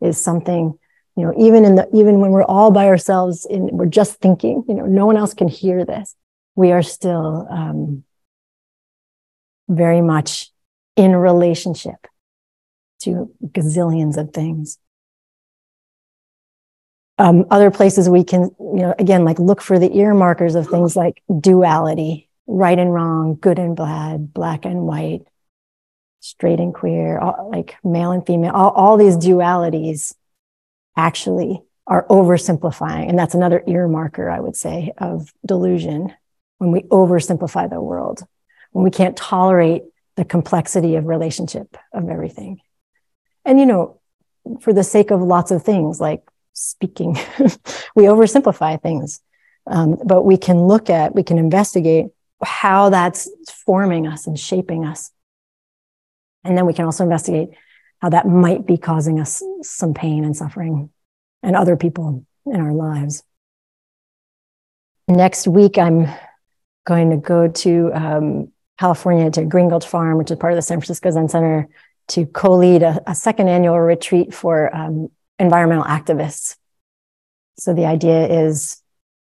is 0.00 0.20
something, 0.20 0.76
you 1.16 1.24
know, 1.24 1.32
even 1.38 1.64
in 1.64 1.76
the, 1.76 1.88
even 1.94 2.18
when 2.18 2.32
we're 2.32 2.42
all 2.42 2.72
by 2.72 2.88
ourselves 2.88 3.46
and 3.46 3.70
we're 3.70 3.86
just 3.86 4.16
thinking, 4.16 4.64
you 4.68 4.74
know, 4.74 4.86
no 4.86 5.06
one 5.06 5.16
else 5.16 5.34
can 5.34 5.46
hear 5.46 5.84
this. 5.84 6.16
We 6.56 6.72
are 6.72 6.82
still 6.82 7.46
um, 7.48 8.02
very 9.68 10.00
much 10.00 10.50
in 10.96 11.14
relationship 11.14 12.08
to 13.02 13.30
gazillions 13.44 14.16
of 14.16 14.32
things. 14.32 14.78
Um, 17.18 17.46
other 17.50 17.70
places 17.70 18.08
we 18.08 18.24
can, 18.24 18.50
you 18.58 18.82
know, 18.82 18.94
again, 18.98 19.24
like 19.24 19.38
look 19.38 19.62
for 19.62 19.78
the 19.78 19.96
ear 19.96 20.12
markers 20.12 20.54
of 20.54 20.68
things 20.68 20.96
like 20.96 21.22
duality, 21.40 22.28
right 22.46 22.78
and 22.78 22.92
wrong, 22.92 23.38
good 23.40 23.58
and 23.58 23.74
bad, 23.74 24.34
black 24.34 24.66
and 24.66 24.82
white, 24.82 25.22
straight 26.20 26.60
and 26.60 26.74
queer, 26.74 27.18
all, 27.18 27.50
like 27.50 27.76
male 27.82 28.10
and 28.10 28.26
female, 28.26 28.52
all, 28.52 28.70
all 28.70 28.96
these 28.96 29.16
dualities 29.16 30.14
actually 30.96 31.62
are 31.86 32.06
oversimplifying. 32.08 33.08
And 33.08 33.18
that's 33.18 33.34
another 33.34 33.62
ear 33.66 33.88
marker, 33.88 34.28
I 34.28 34.40
would 34.40 34.56
say, 34.56 34.92
of 34.98 35.32
delusion 35.44 36.12
when 36.58 36.72
we 36.72 36.82
oversimplify 36.82 37.70
the 37.70 37.80
world, 37.80 38.26
when 38.72 38.84
we 38.84 38.90
can't 38.90 39.16
tolerate 39.16 39.84
the 40.16 40.24
complexity 40.24 40.96
of 40.96 41.06
relationship 41.06 41.76
of 41.92 42.08
everything. 42.08 42.60
And, 43.44 43.60
you 43.60 43.66
know, 43.66 44.00
for 44.60 44.72
the 44.72 44.84
sake 44.84 45.10
of 45.10 45.22
lots 45.22 45.50
of 45.50 45.62
things 45.62 46.00
like 46.00 46.22
speaking, 46.56 47.12
we 47.94 48.04
oversimplify 48.04 48.80
things. 48.80 49.20
Um, 49.66 49.98
but 50.04 50.22
we 50.22 50.36
can 50.36 50.66
look 50.66 50.90
at, 50.90 51.14
we 51.14 51.22
can 51.22 51.38
investigate 51.38 52.06
how 52.42 52.90
that's 52.90 53.28
forming 53.64 54.06
us 54.06 54.26
and 54.26 54.38
shaping 54.38 54.84
us. 54.84 55.10
And 56.44 56.56
then 56.56 56.66
we 56.66 56.72
can 56.72 56.84
also 56.84 57.04
investigate 57.04 57.50
how 58.00 58.10
that 58.10 58.26
might 58.26 58.66
be 58.66 58.76
causing 58.76 59.20
us 59.20 59.42
some 59.62 59.94
pain 59.94 60.24
and 60.24 60.36
suffering 60.36 60.90
and 61.42 61.56
other 61.56 61.76
people 61.76 62.24
in 62.46 62.60
our 62.60 62.72
lives. 62.72 63.22
Next 65.08 65.46
week, 65.46 65.78
I'm 65.78 66.08
going 66.86 67.10
to 67.10 67.16
go 67.16 67.48
to 67.48 67.90
um, 67.94 68.52
California 68.78 69.30
to 69.32 69.44
Green 69.44 69.68
Gulch 69.68 69.86
Farm, 69.86 70.18
which 70.18 70.30
is 70.30 70.38
part 70.38 70.52
of 70.52 70.56
the 70.56 70.62
San 70.62 70.78
Francisco 70.78 71.10
Zen 71.10 71.28
Center, 71.28 71.68
to 72.08 72.26
co 72.26 72.56
lead 72.56 72.82
a, 72.82 73.00
a, 73.06 73.14
second 73.14 73.48
annual 73.48 73.78
retreat 73.80 74.32
for 74.32 74.74
um, 74.74 75.10
environmental 75.38 75.84
activists. 75.84 76.56
So 77.58 77.74
the 77.74 77.86
idea 77.86 78.26
is 78.46 78.82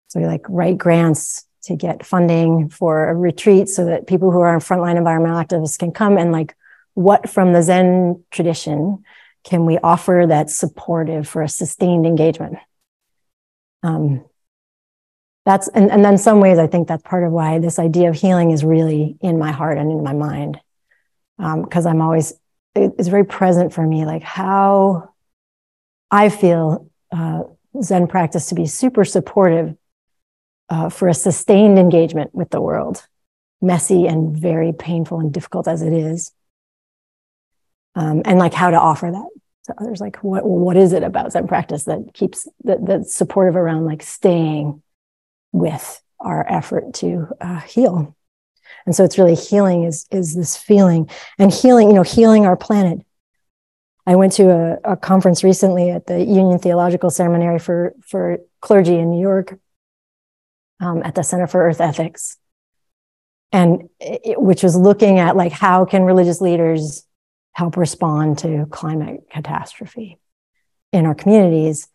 so 0.08 0.20
we 0.20 0.25
like 0.25 0.46
write 0.50 0.77
grants 0.77 1.46
to 1.63 1.75
get 1.75 2.05
funding 2.05 2.70
for 2.70 3.10
a 3.10 3.15
retreat 3.15 3.70
so 3.70 3.86
that 3.86 4.08
people 4.08 4.31
who 4.31 4.41
are 4.41 4.58
frontline 4.60 4.98
environmental 4.98 5.41
activists 5.41 5.79
can 5.79 5.91
come 5.91 6.17
and 6.17 6.31
like 6.31 6.55
what 6.96 7.29
from 7.29 7.53
the 7.53 7.63
Zen 7.63 8.24
tradition 8.31 9.03
can 9.43 9.65
we 9.65 9.77
offer 9.79 10.25
that's 10.27 10.55
supportive 10.55 11.27
for 11.27 11.41
a 11.41 11.50
sustained 11.50 12.05
engagement? 12.05 12.58
Um, 13.84 14.25
that's 15.46 15.67
and, 15.70 15.89
and 15.89 16.05
then 16.05 16.17
some 16.17 16.39
ways 16.39 16.60
I 16.60 16.67
think 16.67 16.88
that's 16.88 17.03
part 17.03 17.24
of 17.24 17.31
why 17.31 17.60
this 17.60 17.79
idea 17.79 18.10
of 18.10 18.15
healing 18.15 18.51
is 18.51 18.63
really 18.63 19.17
in 19.22 19.39
my 19.39 19.51
heart 19.51 19.77
and 19.77 19.91
in 19.91 20.03
my 20.03 20.13
mind. 20.13 20.60
Because 21.38 21.86
um, 21.86 21.91
I'm 21.93 22.01
always 22.01 22.34
it's 22.75 23.08
very 23.08 23.25
present 23.25 23.74
for 23.74 23.86
me, 23.86 24.05
like 24.05 24.22
how 24.22 25.11
I 26.12 26.30
feel 26.30 26.89
uh, 27.12 27.44
Zen 27.82 28.08
practice 28.08 28.48
to 28.48 28.56
be 28.56 28.65
super 28.65 29.06
supportive 29.06 29.75
uh, 30.70 30.89
for 30.89 31.08
a 31.08 31.13
sustained 31.13 31.80
engagement 31.80 32.36
with 32.36 32.50
the 32.50 32.62
world, 32.62 33.08
messy 33.62 34.08
and 34.08 34.36
very 34.36 34.74
painful 34.74 35.20
and 35.20 35.34
difficult 35.34 35.68
as 35.68 35.82
it 35.82 35.94
is. 35.94 36.32
Um, 37.96 38.22
and 38.25 38.39
like 38.39 38.53
how 38.53 38.70
to 38.70 38.80
offer 38.80 39.12
that 39.12 39.30
to 39.65 39.82
others. 39.82 40.00
Like, 40.00 40.18
what 40.18 40.46
what 40.46 40.77
is 40.77 40.94
it 40.94 41.03
about 41.03 41.32
Zen 41.32 41.48
practice 41.48 41.86
that 41.86 42.13
keeps 42.13 42.48
that 42.63 42.86
that's 42.86 43.13
supportive 43.13 43.56
around 43.56 43.86
like 43.86 44.01
staying 44.01 44.82
with 45.51 46.01
our 46.20 46.46
effort 46.50 46.94
to 46.96 47.27
uh, 47.41 47.60
heal? 47.62 48.15
And 48.86 48.96
so 48.96 49.03
it's 49.03 49.18
really 49.18 49.36
healing 49.36 49.84
is 49.84 50.08
is 50.12 50.36
this 50.36 50.56
feeling 50.56 51.10
and 51.38 51.51
healing. 51.51 51.89
You 51.89 51.96
know, 51.96 52.03
healing 52.03 52.46
our 52.46 52.58
planet. 52.58 53.06
I 54.05 54.15
went 54.15 54.34
to 54.34 54.50
a, 54.50 54.93
a 54.93 54.98
conference 54.98 55.43
recently 55.43 55.91
at 55.91 56.08
the 56.08 56.20
Union 56.20 56.60
Theological 56.60 57.10
Seminary 57.10 57.60
for 57.60 57.93
for 58.05 58.39
clergy 58.60 58.96
in 58.96 59.12
New 59.12 59.22
York 59.22 59.60
um, 60.79 61.01
at 61.03 61.15
the 61.15 61.24
Center 61.24 61.48
for 61.48 61.67
Earth 61.67 61.81
Ethics, 61.81 62.38
and 63.51 63.89
it, 64.00 64.41
which 64.41 64.63
was 64.63 64.75
looking 64.75 65.20
at 65.20 65.36
like 65.36 65.51
how 65.51 65.86
can 65.86 66.03
religious 66.03 66.41
leaders 66.41 67.05
help 67.53 67.77
respond 67.77 68.39
to 68.39 68.65
climate 68.72 69.22
catastrophe 69.29 70.20
in 70.91 71.05
our 71.05 71.15
communities. 71.15 71.88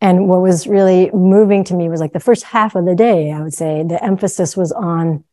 And 0.00 0.28
what 0.28 0.42
was 0.42 0.66
really 0.66 1.10
moving 1.12 1.64
to 1.64 1.74
me 1.74 1.88
was 1.88 2.00
like 2.00 2.12
the 2.12 2.20
first 2.20 2.44
half 2.44 2.74
of 2.74 2.84
the 2.84 2.94
day, 2.94 3.30
I 3.30 3.40
would 3.40 3.54
say 3.54 3.84
the 3.84 4.02
emphasis 4.04 4.56
was 4.56 4.70
on, 4.70 5.24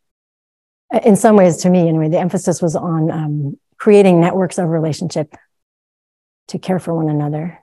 in 1.03 1.15
some 1.15 1.35
ways 1.35 1.57
to 1.57 1.69
me 1.69 1.89
anyway, 1.89 2.09
the 2.09 2.19
emphasis 2.19 2.61
was 2.61 2.75
on 2.75 3.11
um, 3.11 3.59
creating 3.77 4.21
networks 4.21 4.57
of 4.57 4.69
relationship 4.69 5.35
to 6.48 6.60
care 6.60 6.79
for 6.79 6.93
one 6.93 7.10
another. 7.10 7.60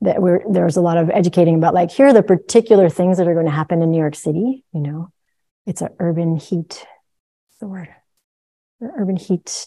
That 0.00 0.22
we're, 0.22 0.42
there 0.48 0.64
was 0.64 0.76
a 0.76 0.80
lot 0.80 0.96
of 0.96 1.10
educating 1.10 1.56
about 1.56 1.74
like 1.74 1.90
here 1.90 2.06
are 2.06 2.12
the 2.12 2.22
particular 2.22 2.88
things 2.88 3.18
that 3.18 3.26
are 3.26 3.34
going 3.34 3.46
to 3.46 3.52
happen 3.52 3.82
in 3.82 3.90
new 3.90 3.98
york 3.98 4.14
city 4.14 4.64
you 4.72 4.80
know? 4.80 5.10
It's 5.66 5.82
an 5.82 5.88
urban 5.98 6.36
heat 6.36 6.86
the 7.60 7.66
word? 7.66 7.88
Urban 8.80 9.16
heat 9.16 9.66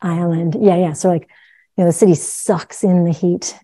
island. 0.00 0.56
Yeah 0.58 0.76
yeah 0.76 0.94
so 0.94 1.08
like 1.08 1.28
you 1.76 1.84
know 1.84 1.86
the 1.86 1.92
city 1.92 2.14
sucks 2.14 2.82
in 2.82 3.04
the 3.04 3.12
heat. 3.12 3.58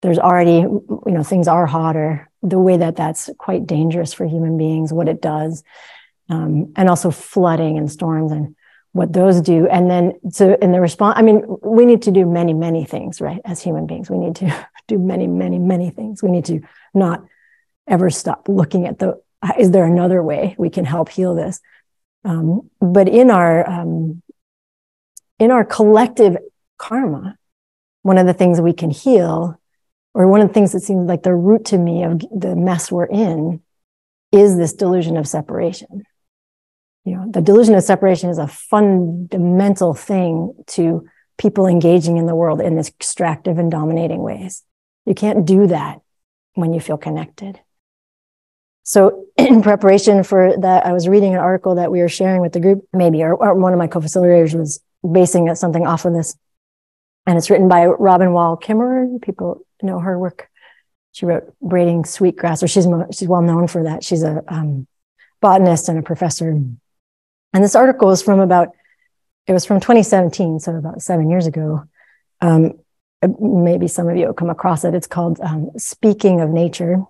There's 0.00 0.18
already 0.18 0.58
you 0.60 1.02
know 1.06 1.24
things 1.24 1.48
are 1.48 1.66
hotter. 1.66 2.30
The 2.42 2.60
way 2.60 2.76
that 2.76 2.94
that's 2.94 3.28
quite 3.38 3.66
dangerous 3.66 4.12
for 4.12 4.24
human 4.24 4.56
beings 4.56 4.92
what 4.92 5.08
it 5.08 5.20
does 5.20 5.64
um, 6.28 6.72
and 6.76 6.88
also 6.88 7.10
flooding 7.10 7.78
and 7.78 7.90
storms 7.90 8.32
and 8.32 8.54
what 8.92 9.12
those 9.12 9.40
do. 9.40 9.66
And 9.68 9.90
then 9.90 10.12
so 10.30 10.56
in 10.60 10.72
the 10.72 10.80
response 10.80 11.14
i 11.18 11.22
mean 11.22 11.44
we 11.62 11.84
need 11.84 12.02
to 12.02 12.10
do 12.10 12.26
many 12.26 12.54
many 12.54 12.84
things 12.84 13.20
right? 13.20 13.40
As 13.44 13.62
human 13.62 13.86
beings 13.86 14.10
we 14.10 14.18
need 14.18 14.36
to 14.36 14.66
do 14.88 14.98
many 14.98 15.26
many 15.26 15.58
many 15.58 15.90
things. 15.90 16.22
We 16.22 16.30
need 16.30 16.44
to 16.46 16.60
not 16.94 17.24
ever 17.86 18.10
stop 18.10 18.48
looking 18.48 18.86
at 18.86 18.98
the 18.98 19.20
is 19.58 19.70
there 19.70 19.84
another 19.84 20.22
way 20.22 20.54
we 20.56 20.70
can 20.70 20.84
help 20.84 21.08
heal 21.08 21.34
this? 21.34 21.60
Um, 22.24 22.70
but 22.80 23.08
in 23.08 23.30
our 23.30 23.68
um, 23.68 24.22
in 25.38 25.50
our 25.50 25.64
collective 25.64 26.36
karma 26.78 27.36
one 28.02 28.18
of 28.18 28.26
the 28.26 28.34
things 28.34 28.60
we 28.60 28.72
can 28.72 28.90
heal 28.90 29.58
or 30.14 30.28
one 30.28 30.40
of 30.40 30.48
the 30.48 30.54
things 30.54 30.72
that 30.72 30.80
seems 30.80 31.06
like 31.08 31.22
the 31.22 31.34
root 31.34 31.64
to 31.66 31.78
me 31.78 32.02
of 32.02 32.20
the 32.34 32.54
mess 32.54 32.92
we're 32.92 33.06
in 33.06 33.62
is 34.30 34.56
this 34.56 34.72
delusion 34.72 35.16
of 35.16 35.26
separation 35.26 36.04
you 37.04 37.16
know, 37.16 37.30
the 37.30 37.40
delusion 37.40 37.74
of 37.74 37.82
separation 37.82 38.30
is 38.30 38.38
a 38.38 38.46
fundamental 38.46 39.94
thing 39.94 40.54
to 40.68 41.08
people 41.36 41.66
engaging 41.66 42.16
in 42.16 42.26
the 42.26 42.34
world 42.34 42.60
in 42.60 42.76
this 42.76 42.88
extractive 42.88 43.58
and 43.58 43.70
dominating 43.70 44.22
ways. 44.22 44.62
You 45.06 45.14
can't 45.14 45.44
do 45.44 45.66
that 45.66 46.00
when 46.54 46.72
you 46.72 46.80
feel 46.80 46.98
connected. 46.98 47.60
So, 48.84 49.26
in 49.36 49.62
preparation 49.62 50.22
for 50.22 50.56
that, 50.58 50.86
I 50.86 50.92
was 50.92 51.08
reading 51.08 51.34
an 51.34 51.40
article 51.40 51.76
that 51.76 51.90
we 51.90 52.00
were 52.00 52.08
sharing 52.08 52.40
with 52.40 52.52
the 52.52 52.60
group, 52.60 52.86
maybe, 52.92 53.22
or, 53.22 53.34
or 53.34 53.54
one 53.54 53.72
of 53.72 53.78
my 53.78 53.88
co 53.88 54.00
facilitators 54.00 54.56
was 54.56 54.80
basing 55.10 55.52
something 55.56 55.86
off 55.86 56.04
of 56.04 56.12
this. 56.12 56.36
And 57.26 57.38
it's 57.38 57.50
written 57.50 57.68
by 57.68 57.86
Robin 57.86 58.32
Wall 58.32 58.56
Kimmerer. 58.56 59.20
People 59.22 59.64
know 59.82 59.98
her 59.98 60.18
work. 60.18 60.48
She 61.12 61.26
wrote 61.26 61.52
Braiding 61.60 62.04
Sweetgrass, 62.04 62.62
or 62.62 62.68
she's, 62.68 62.86
she's 63.12 63.28
well 63.28 63.42
known 63.42 63.66
for 63.66 63.84
that. 63.84 64.02
She's 64.02 64.22
a 64.22 64.42
um, 64.48 64.86
botanist 65.40 65.88
and 65.88 65.98
a 65.98 66.02
professor 66.02 66.58
and 67.52 67.62
this 67.62 67.74
article 67.74 68.10
is 68.10 68.22
from 68.22 68.40
about, 68.40 68.68
it 69.46 69.52
was 69.52 69.64
from 69.64 69.80
2017, 69.80 70.60
so 70.60 70.76
about 70.76 71.02
seven 71.02 71.28
years 71.28 71.46
ago. 71.46 71.84
Um, 72.40 72.78
maybe 73.40 73.88
some 73.88 74.08
of 74.08 74.16
you 74.16 74.26
have 74.26 74.36
come 74.36 74.50
across 74.50 74.84
it. 74.84 74.94
It's 74.94 75.06
called 75.06 75.40
um, 75.40 75.70
Speaking 75.76 76.40
of 76.40 76.50
Nature. 76.50 77.02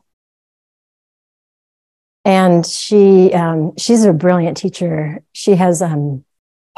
And 2.24 2.64
she 2.64 3.32
um, 3.32 3.72
she's 3.76 4.04
a 4.04 4.12
brilliant 4.12 4.56
teacher. 4.56 5.24
She 5.32 5.56
has 5.56 5.82
um, 5.82 6.24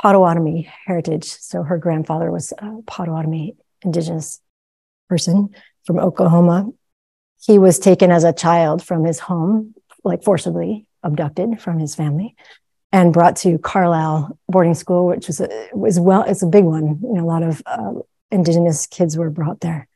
Potawatomi 0.01 0.71
heritage. 0.87 1.25
So 1.25 1.63
her 1.63 1.77
grandfather 1.77 2.31
was 2.31 2.53
a 2.57 2.81
Potawatomi 2.87 3.57
indigenous 3.83 4.41
person 5.09 5.51
from 5.85 5.99
Oklahoma. 5.99 6.71
He 7.43 7.59
was 7.59 7.79
taken 7.79 8.11
as 8.11 8.25
a 8.25 8.33
child 8.33 8.83
from 8.83 9.05
his 9.05 9.19
home, 9.19 9.75
like 10.03 10.23
forcibly 10.23 10.87
abducted 11.03 11.61
from 11.61 11.79
his 11.79 11.95
family 11.95 12.37
and 12.95 13.13
brought 13.13 13.35
to 13.35 13.59
Carlisle 13.59 14.39
boarding 14.49 14.75
school, 14.75 15.09
which 15.09 15.27
was 15.27 15.41
a, 15.41 15.69
was 15.73 15.99
well, 15.99 16.23
it's 16.23 16.43
a 16.43 16.47
big 16.47 16.65
one. 16.65 17.01
You 17.03 17.15
know, 17.15 17.25
a 17.25 17.27
lot 17.27 17.43
of 17.43 17.61
uh, 17.67 17.95
indigenous 18.31 18.87
kids 18.87 19.17
were 19.17 19.31
brought 19.31 19.61
there, 19.61 19.89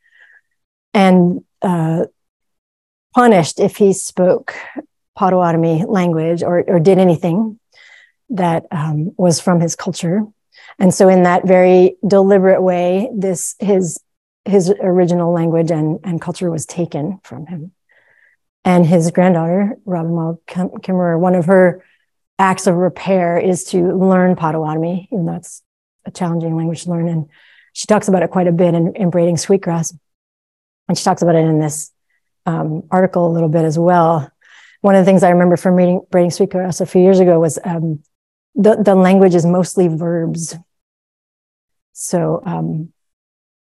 and 0.93 1.45
uh, 1.61 2.07
punished 3.15 3.61
if 3.61 3.77
he 3.77 3.93
spoke 3.93 4.53
Potawatomi 5.17 5.85
language 5.87 6.43
or 6.43 6.65
or 6.67 6.77
did 6.81 6.97
anything 6.97 7.57
that 8.31 8.65
um, 8.69 9.13
was 9.17 9.39
from 9.39 9.61
his 9.61 9.77
culture. 9.77 10.25
And 10.77 10.93
so 10.93 11.07
in 11.07 11.23
that 11.23 11.47
very 11.47 11.95
deliberate 12.05 12.61
way, 12.61 13.09
this 13.15 13.55
his 13.59 13.97
his 14.43 14.69
original 14.81 15.31
language 15.31 15.71
and, 15.71 15.99
and 16.03 16.19
culture 16.19 16.51
was 16.51 16.65
taken 16.65 17.21
from 17.23 17.45
him. 17.45 17.71
And 18.65 18.85
his 18.85 19.09
granddaughter, 19.11 19.77
Robin 19.85 20.11
Wall 20.11 20.41
Kimmerer, 20.47 21.17
one 21.17 21.35
of 21.35 21.45
her 21.45 21.81
acts 22.39 22.65
of 22.65 22.75
repair 22.75 23.37
is 23.37 23.65
to 23.65 23.95
learn 23.95 24.35
Potawatomi, 24.35 25.09
even 25.11 25.25
though 25.25 25.35
it's 25.35 25.61
a 26.05 26.11
challenging 26.11 26.55
language 26.55 26.83
to 26.83 26.89
learn. 26.89 27.09
And 27.09 27.29
she 27.73 27.85
talks 27.85 28.07
about 28.07 28.23
it 28.23 28.31
quite 28.31 28.47
a 28.47 28.53
bit 28.53 28.73
in, 28.73 28.95
in 28.95 29.09
Braiding 29.09 29.37
Sweetgrass. 29.37 29.93
And 30.87 30.97
she 30.97 31.03
talks 31.03 31.21
about 31.21 31.35
it 31.35 31.45
in 31.45 31.59
this 31.59 31.91
um, 32.45 32.83
article 32.89 33.27
a 33.27 33.33
little 33.33 33.49
bit 33.49 33.65
as 33.65 33.77
well. 33.77 34.31
One 34.81 34.95
of 34.95 35.01
the 35.01 35.05
things 35.05 35.21
I 35.21 35.29
remember 35.29 35.57
from 35.57 35.75
reading 35.75 36.01
Braiding 36.09 36.31
Sweetgrass 36.31 36.79
a 36.79 36.85
few 36.85 37.01
years 37.01 37.19
ago 37.19 37.39
was 37.39 37.59
um, 37.63 38.01
the, 38.55 38.77
the 38.77 38.95
language 38.95 39.35
is 39.35 39.45
mostly 39.45 39.89
verbs. 39.89 40.55
So, 41.91 42.41
um, 42.45 42.93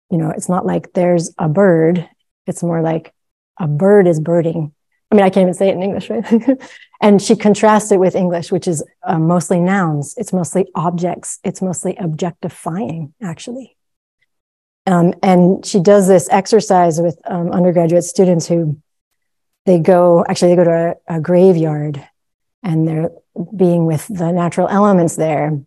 you 0.10 0.18
know, 0.18 0.32
it's 0.32 0.50
not 0.50 0.66
like 0.66 0.94
there's 0.94 1.32
a 1.38 1.48
bird. 1.48 2.10
It's 2.48 2.64
more 2.64 2.82
like 2.82 3.14
a 3.60 3.68
bird 3.68 4.08
is 4.08 4.20
birding. 4.20 4.74
I 5.12 5.16
mean, 5.16 5.24
I 5.24 5.30
can't 5.30 5.44
even 5.44 5.54
say 5.54 5.70
it 5.70 5.76
in 5.76 5.84
English, 5.84 6.10
right? 6.10 6.26
and 7.02 7.22
she 7.22 7.36
contrasts 7.36 7.92
it 7.92 8.00
with 8.00 8.16
English, 8.16 8.52
which 8.52 8.68
is 8.68 8.84
uh, 9.04 9.20
mostly 9.20 9.60
nouns. 9.60 10.14
It's 10.18 10.34
mostly 10.34 10.68
objects. 10.76 11.40
It's 11.44 11.62
mostly 11.62 11.96
objectifying, 11.98 13.14
actually. 13.22 13.76
Um, 14.88 15.14
and 15.24 15.66
she 15.66 15.80
does 15.80 16.08
this 16.08 16.30
exercise 16.30 17.02
with 17.02 17.20
um, 17.26 17.52
undergraduate 17.52 18.04
students 18.04 18.48
who 18.48 18.80
they 19.66 19.80
go, 19.80 20.24
actually, 20.30 20.50
they 20.50 20.56
go 20.58 20.64
to 20.64 20.98
a, 21.10 21.16
a 21.16 21.20
graveyard 21.20 22.08
and 22.62 22.88
they're 22.88 23.10
being 23.56 23.86
with 23.86 24.08
the 24.08 24.32
natural 24.32 24.68
elements 24.68 25.16
there. 25.16 25.60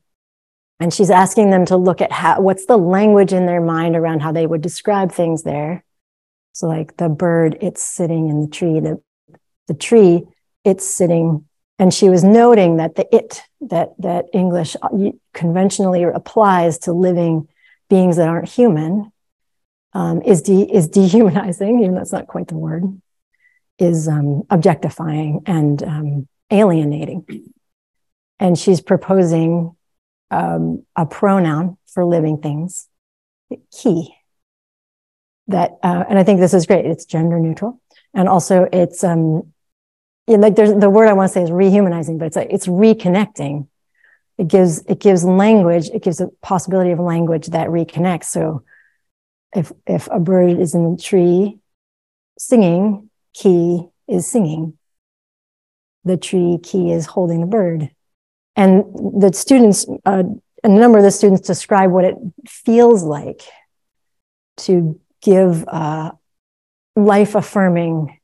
And 0.80 0.94
she's 0.94 1.10
asking 1.10 1.50
them 1.50 1.66
to 1.66 1.76
look 1.76 2.00
at 2.00 2.12
how, 2.12 2.40
what's 2.40 2.66
the 2.66 2.76
language 2.76 3.32
in 3.32 3.46
their 3.46 3.60
mind 3.60 3.96
around 3.96 4.22
how 4.22 4.30
they 4.30 4.46
would 4.46 4.60
describe 4.60 5.10
things 5.10 5.42
there. 5.42 5.84
So, 6.52 6.68
like 6.68 6.96
the 6.96 7.08
bird, 7.08 7.58
it's 7.60 7.82
sitting 7.82 8.28
in 8.28 8.40
the 8.42 8.48
tree, 8.48 8.78
the, 8.78 9.02
the 9.66 9.74
tree, 9.74 10.26
it's 10.68 10.86
sitting. 10.86 11.46
And 11.78 11.94
she 11.94 12.10
was 12.10 12.22
noting 12.22 12.76
that 12.76 12.96
the 12.96 13.14
it 13.14 13.42
that, 13.62 13.94
that 13.98 14.26
English 14.32 14.76
uh, 14.82 14.88
conventionally 15.32 16.02
applies 16.02 16.78
to 16.80 16.92
living 16.92 17.48
beings 17.88 18.16
that 18.16 18.28
aren't 18.28 18.48
human 18.48 19.12
um, 19.94 20.20
is, 20.22 20.42
de- 20.42 20.70
is 20.70 20.88
dehumanizing, 20.88 21.78
even 21.80 21.94
though 21.94 22.00
that's 22.00 22.12
not 22.12 22.26
quite 22.26 22.48
the 22.48 22.56
word, 22.56 22.84
is 23.78 24.08
um, 24.08 24.42
objectifying 24.50 25.42
and 25.46 25.82
um, 25.82 26.28
alienating. 26.50 27.24
And 28.38 28.58
she's 28.58 28.80
proposing 28.80 29.76
um, 30.30 30.84
a 30.94 31.06
pronoun 31.06 31.78
for 31.86 32.04
living 32.04 32.38
things, 32.38 32.88
he. 33.74 34.14
That, 35.46 35.78
uh, 35.82 36.04
and 36.08 36.18
I 36.18 36.24
think 36.24 36.40
this 36.40 36.52
is 36.52 36.66
great. 36.66 36.84
It's 36.84 37.06
gender 37.06 37.40
neutral. 37.40 37.80
And 38.12 38.28
also 38.28 38.68
it's, 38.70 39.02
um, 39.02 39.54
like 40.36 40.56
there's 40.56 40.74
the 40.74 40.90
word 40.90 41.08
I 41.08 41.14
want 41.14 41.30
to 41.30 41.32
say 41.32 41.42
is 41.42 41.50
rehumanizing, 41.50 42.18
but 42.18 42.26
it's 42.26 42.36
like, 42.36 42.48
it's 42.50 42.66
reconnecting. 42.66 43.66
It 44.36 44.48
gives, 44.48 44.84
it 44.86 45.00
gives 45.00 45.24
language, 45.24 45.88
it 45.92 46.02
gives 46.02 46.20
a 46.20 46.28
possibility 46.42 46.90
of 46.90 47.00
language 47.00 47.48
that 47.48 47.68
reconnects. 47.68 48.26
So 48.26 48.62
if, 49.54 49.72
if 49.86 50.08
a 50.10 50.20
bird 50.20 50.60
is 50.60 50.74
in 50.74 50.92
the 50.92 51.02
tree 51.02 51.58
singing, 52.38 53.10
ki 53.34 53.88
is 54.06 54.26
singing. 54.26 54.78
The 56.04 56.16
tree 56.16 56.58
ki 56.62 56.92
is 56.92 57.06
holding 57.06 57.40
the 57.40 57.46
bird. 57.46 57.90
And 58.54 58.84
the 59.20 59.32
students, 59.32 59.86
uh, 60.04 60.24
a 60.62 60.68
number 60.68 60.98
of 60.98 61.04
the 61.04 61.10
students 61.10 61.46
describe 61.46 61.90
what 61.90 62.04
it 62.04 62.16
feels 62.46 63.02
like 63.02 63.42
to 64.58 65.00
give 65.22 65.62
a 65.68 66.12
life 66.96 67.34
affirming 67.34 68.17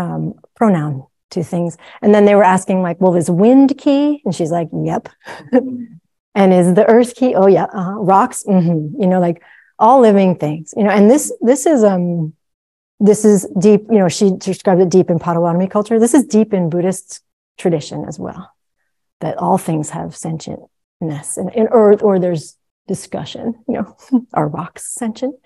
um, 0.00 0.34
pronoun 0.56 1.06
to 1.30 1.44
things. 1.44 1.76
And 2.02 2.14
then 2.14 2.24
they 2.24 2.34
were 2.34 2.44
asking, 2.44 2.82
like, 2.82 3.00
well, 3.00 3.14
is 3.14 3.30
wind 3.30 3.76
ki? 3.78 4.22
And 4.24 4.34
she's 4.34 4.50
like, 4.50 4.68
yep. 4.72 5.08
and 5.52 6.52
is 6.52 6.74
the 6.74 6.86
earth 6.88 7.14
ki? 7.14 7.34
Oh, 7.34 7.46
yeah. 7.46 7.64
Uh-huh. 7.64 8.00
Rocks? 8.00 8.44
Mm-hmm. 8.44 9.00
You 9.00 9.08
know, 9.08 9.20
like 9.20 9.42
all 9.78 10.00
living 10.00 10.36
things, 10.36 10.74
you 10.76 10.84
know, 10.84 10.90
and 10.90 11.10
this, 11.10 11.32
this 11.40 11.66
is, 11.66 11.82
um, 11.82 12.34
this 12.98 13.24
is 13.24 13.48
deep, 13.58 13.86
you 13.88 13.98
know, 13.98 14.08
she 14.08 14.30
described 14.36 14.80
it 14.82 14.90
deep 14.90 15.08
in 15.08 15.18
Potawatomi 15.18 15.68
culture. 15.68 15.98
This 15.98 16.12
is 16.12 16.24
deep 16.26 16.52
in 16.52 16.68
Buddhist 16.68 17.22
tradition 17.56 18.04
as 18.06 18.18
well 18.18 18.52
that 19.20 19.38
all 19.38 19.56
things 19.56 19.90
have 19.90 20.10
sentientness 20.10 21.36
and, 21.36 21.54
and 21.54 21.68
or, 21.70 21.98
or 22.02 22.18
there's 22.18 22.56
discussion, 22.88 23.54
you 23.66 23.74
know, 23.74 23.96
are 24.34 24.48
rocks 24.48 24.94
sentient? 24.94 25.36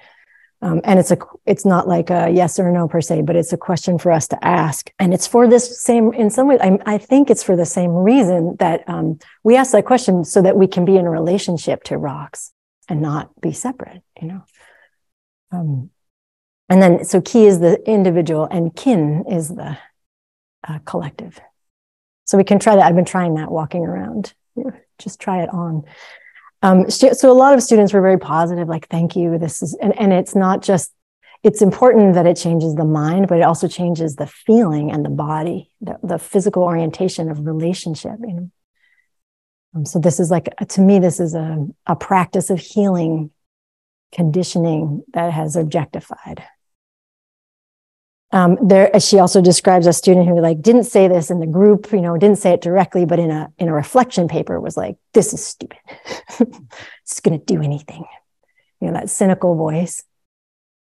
Um, 0.64 0.80
and 0.84 0.98
it's 0.98 1.10
a 1.10 1.18
it's 1.44 1.66
not 1.66 1.86
like 1.86 2.08
a 2.08 2.30
yes 2.30 2.58
or 2.58 2.72
no 2.72 2.88
per 2.88 3.02
se, 3.02 3.20
but 3.22 3.36
it's 3.36 3.52
a 3.52 3.58
question 3.58 3.98
for 3.98 4.10
us 4.10 4.26
to 4.28 4.42
ask. 4.42 4.90
And 4.98 5.12
it's 5.12 5.26
for 5.26 5.46
this 5.46 5.78
same 5.78 6.14
in 6.14 6.30
some 6.30 6.48
way. 6.48 6.58
I, 6.58 6.78
I 6.86 6.96
think 6.96 7.28
it's 7.30 7.42
for 7.42 7.54
the 7.54 7.66
same 7.66 7.90
reason 7.90 8.56
that 8.60 8.82
um, 8.88 9.18
we 9.42 9.56
ask 9.56 9.72
that 9.72 9.84
question 9.84 10.24
so 10.24 10.40
that 10.40 10.56
we 10.56 10.66
can 10.66 10.86
be 10.86 10.96
in 10.96 11.04
a 11.04 11.10
relationship 11.10 11.84
to 11.84 11.98
rocks 11.98 12.50
and 12.88 13.02
not 13.02 13.38
be 13.42 13.52
separate. 13.52 14.02
You 14.22 14.28
know. 14.28 14.44
Um, 15.52 15.90
and 16.70 16.80
then 16.80 17.04
so 17.04 17.20
ki 17.20 17.44
is 17.44 17.60
the 17.60 17.86
individual 17.86 18.48
and 18.50 18.74
kin 18.74 19.26
is 19.28 19.50
the 19.50 19.76
uh, 20.66 20.78
collective. 20.86 21.38
So 22.24 22.38
we 22.38 22.44
can 22.44 22.58
try 22.58 22.74
that. 22.74 22.86
I've 22.86 22.96
been 22.96 23.04
trying 23.04 23.34
that 23.34 23.50
walking 23.50 23.84
around. 23.84 24.32
Just 24.98 25.20
try 25.20 25.42
it 25.42 25.50
on. 25.50 25.82
Um, 26.64 26.88
so 26.88 27.30
a 27.30 27.32
lot 27.32 27.52
of 27.52 27.62
students 27.62 27.92
were 27.92 28.00
very 28.00 28.18
positive, 28.18 28.68
like, 28.68 28.88
thank 28.88 29.16
you. 29.16 29.36
This 29.36 29.62
is, 29.62 29.76
and, 29.82 29.92
and 30.00 30.14
it's 30.14 30.34
not 30.34 30.62
just, 30.62 30.94
it's 31.42 31.60
important 31.60 32.14
that 32.14 32.26
it 32.26 32.38
changes 32.38 32.74
the 32.74 32.86
mind, 32.86 33.28
but 33.28 33.36
it 33.36 33.42
also 33.42 33.68
changes 33.68 34.16
the 34.16 34.26
feeling 34.26 34.90
and 34.90 35.04
the 35.04 35.10
body, 35.10 35.70
the, 35.82 35.98
the 36.02 36.18
physical 36.18 36.62
orientation 36.62 37.30
of 37.30 37.44
relationship. 37.44 38.16
You 38.20 38.32
know? 38.32 38.50
Um, 39.76 39.84
so 39.84 39.98
this 39.98 40.18
is 40.18 40.30
like, 40.30 40.48
to 40.70 40.80
me, 40.80 40.98
this 40.98 41.20
is 41.20 41.34
a, 41.34 41.66
a 41.86 41.96
practice 41.96 42.48
of 42.48 42.58
healing 42.58 43.30
conditioning 44.10 45.04
that 45.12 45.34
has 45.34 45.56
objectified 45.56 46.42
um, 48.34 48.58
there, 48.60 48.90
she 48.98 49.20
also 49.20 49.40
describes 49.40 49.86
a 49.86 49.92
student 49.92 50.26
who 50.26 50.40
like 50.40 50.60
didn't 50.60 50.84
say 50.84 51.06
this 51.06 51.30
in 51.30 51.38
the 51.38 51.46
group, 51.46 51.92
you 51.92 52.00
know, 52.00 52.18
didn't 52.18 52.38
say 52.38 52.50
it 52.50 52.60
directly, 52.60 53.06
but 53.06 53.20
in 53.20 53.30
a 53.30 53.52
in 53.58 53.68
a 53.68 53.72
reflection 53.72 54.26
paper 54.26 54.60
was 54.60 54.76
like, 54.76 54.96
"This 55.12 55.32
is 55.32 55.46
stupid. 55.46 55.78
it's 56.40 57.20
going 57.20 57.38
to 57.38 57.44
do 57.44 57.62
anything." 57.62 58.04
You 58.80 58.88
know, 58.88 58.94
that 58.94 59.08
cynical 59.08 59.54
voice. 59.54 60.02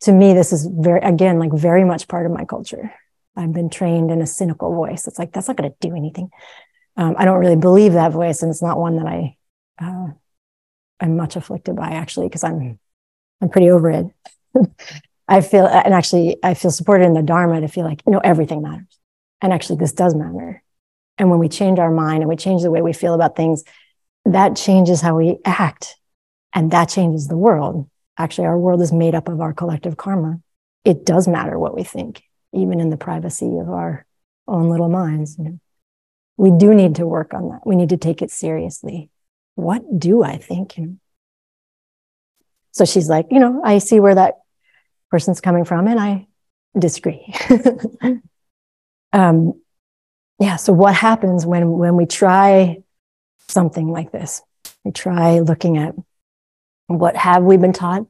To 0.03 0.13
me, 0.13 0.33
this 0.33 0.55
is 0.55 0.67
very 0.67 1.01
again 1.01 1.39
like 1.39 1.53
very 1.53 1.85
much 1.85 2.09
part 2.09 2.25
of 2.25 2.33
my 2.33 2.47
culture. 2.47 2.95
I've 3.37 3.53
been 3.53 3.69
trained 3.69 4.11
in 4.11 4.23
a 4.23 4.27
cynical 4.27 4.75
voice. 4.75 5.07
It's 5.07 5.19
like 5.19 5.33
that's 5.35 5.49
not 5.49 5.59
going 5.59 5.71
to 5.71 5.77
do 5.87 5.95
anything. 5.95 6.31
Um, 6.97 7.15
I 7.19 7.27
don't 7.27 7.41
really 7.41 7.57
believe 7.57 7.93
that 7.93 8.13
voice, 8.13 8.41
and 8.41 8.51
it's 8.51 8.63
not 8.63 8.79
one 8.79 8.97
that 8.97 9.07
I 9.07 9.37
uh, 9.79 10.07
am 10.99 11.17
much 11.19 11.37
afflicted 11.37 11.77
by 11.77 11.91
actually, 11.91 12.29
because 12.29 12.43
I'm 12.43 12.79
I'm 13.43 13.51
pretty 13.51 13.69
over 13.69 13.91
it. 13.91 14.07
I 15.27 15.41
feel, 15.41 15.67
and 15.67 15.95
actually, 15.95 16.37
I 16.43 16.55
feel 16.55 16.71
supported 16.71 17.05
in 17.05 17.15
the 17.15 17.23
Dharma 17.23 17.61
to 17.61 17.69
feel 17.69 17.85
like, 17.85 18.03
you 18.07 18.13
know, 18.13 18.21
everything 18.21 18.63
matters. 18.63 18.99
And 19.41 19.53
actually, 19.53 19.79
this 19.79 19.93
does 19.93 20.15
matter. 20.15 20.63
And 21.17 21.31
when 21.31 21.39
we 21.39 21.49
change 21.49 21.79
our 21.79 21.91
mind 21.91 22.23
and 22.23 22.29
we 22.29 22.37
change 22.37 22.63
the 22.63 22.71
way 22.71 22.83
we 22.83 22.93
feel 22.93 23.15
about 23.15 23.37
things, 23.37 23.65
that 24.25 24.57
changes 24.57 25.01
how 25.01 25.17
we 25.17 25.39
act. 25.45 25.97
And 26.53 26.71
that 26.71 26.89
changes 26.89 27.29
the 27.29 27.37
world. 27.37 27.89
Actually, 28.19 28.49
our 28.49 28.59
world 28.59 28.83
is 28.83 28.93
made 28.93 29.15
up 29.15 29.29
of 29.29 29.41
our 29.41 29.53
collective 29.53 29.97
karma. 29.97 30.41
It 30.85 31.05
does 31.07 31.27
matter 31.27 31.59
what 31.59 31.75
we 31.75 31.85
think, 31.85 32.23
even 32.53 32.81
in 32.81 32.91
the 32.91 32.97
privacy 32.97 33.59
of 33.59 33.71
our 33.71 34.07
own 34.47 34.69
little 34.71 34.89
minds. 34.89 35.37
You 35.39 35.45
know? 35.45 35.61
We 36.37 36.51
do 36.51 36.75
need 36.75 36.97
to 36.97 37.07
work 37.07 37.33
on 37.33 37.49
that. 37.51 37.67
We 37.67 37.77
need 37.77 37.89
to 37.91 37.97
take 37.97 38.23
it 38.23 38.31
seriously. 38.31 39.11
What 39.55 39.99
do 39.99 40.23
I 40.23 40.37
think? 40.37 40.79
So 42.73 42.85
she's 42.85 43.09
like, 43.09 43.27
you 43.31 43.39
know, 43.39 43.63
I 43.65 43.79
see 43.79 44.01
where 44.01 44.15
that 44.15 44.35
person's 45.15 45.41
coming 45.41 45.65
from, 45.65 45.87
and 45.87 46.01
I 46.01 46.27
disagree. 46.77 47.33
um, 49.13 49.61
yeah. 50.41 50.57
So 50.57 50.73
what 50.73 50.93
happens 50.93 51.47
when 51.47 51.71
when 51.71 51.95
we 51.95 52.05
try 52.05 52.83
something 53.49 53.93
like 53.93 54.11
this? 54.11 54.43
We 54.83 54.91
try 54.91 55.39
looking 55.39 55.79
at 55.79 55.95
what 56.89 57.15
have 57.15 57.45
we 57.45 57.57
been 57.59 57.73
taught, 57.73 58.07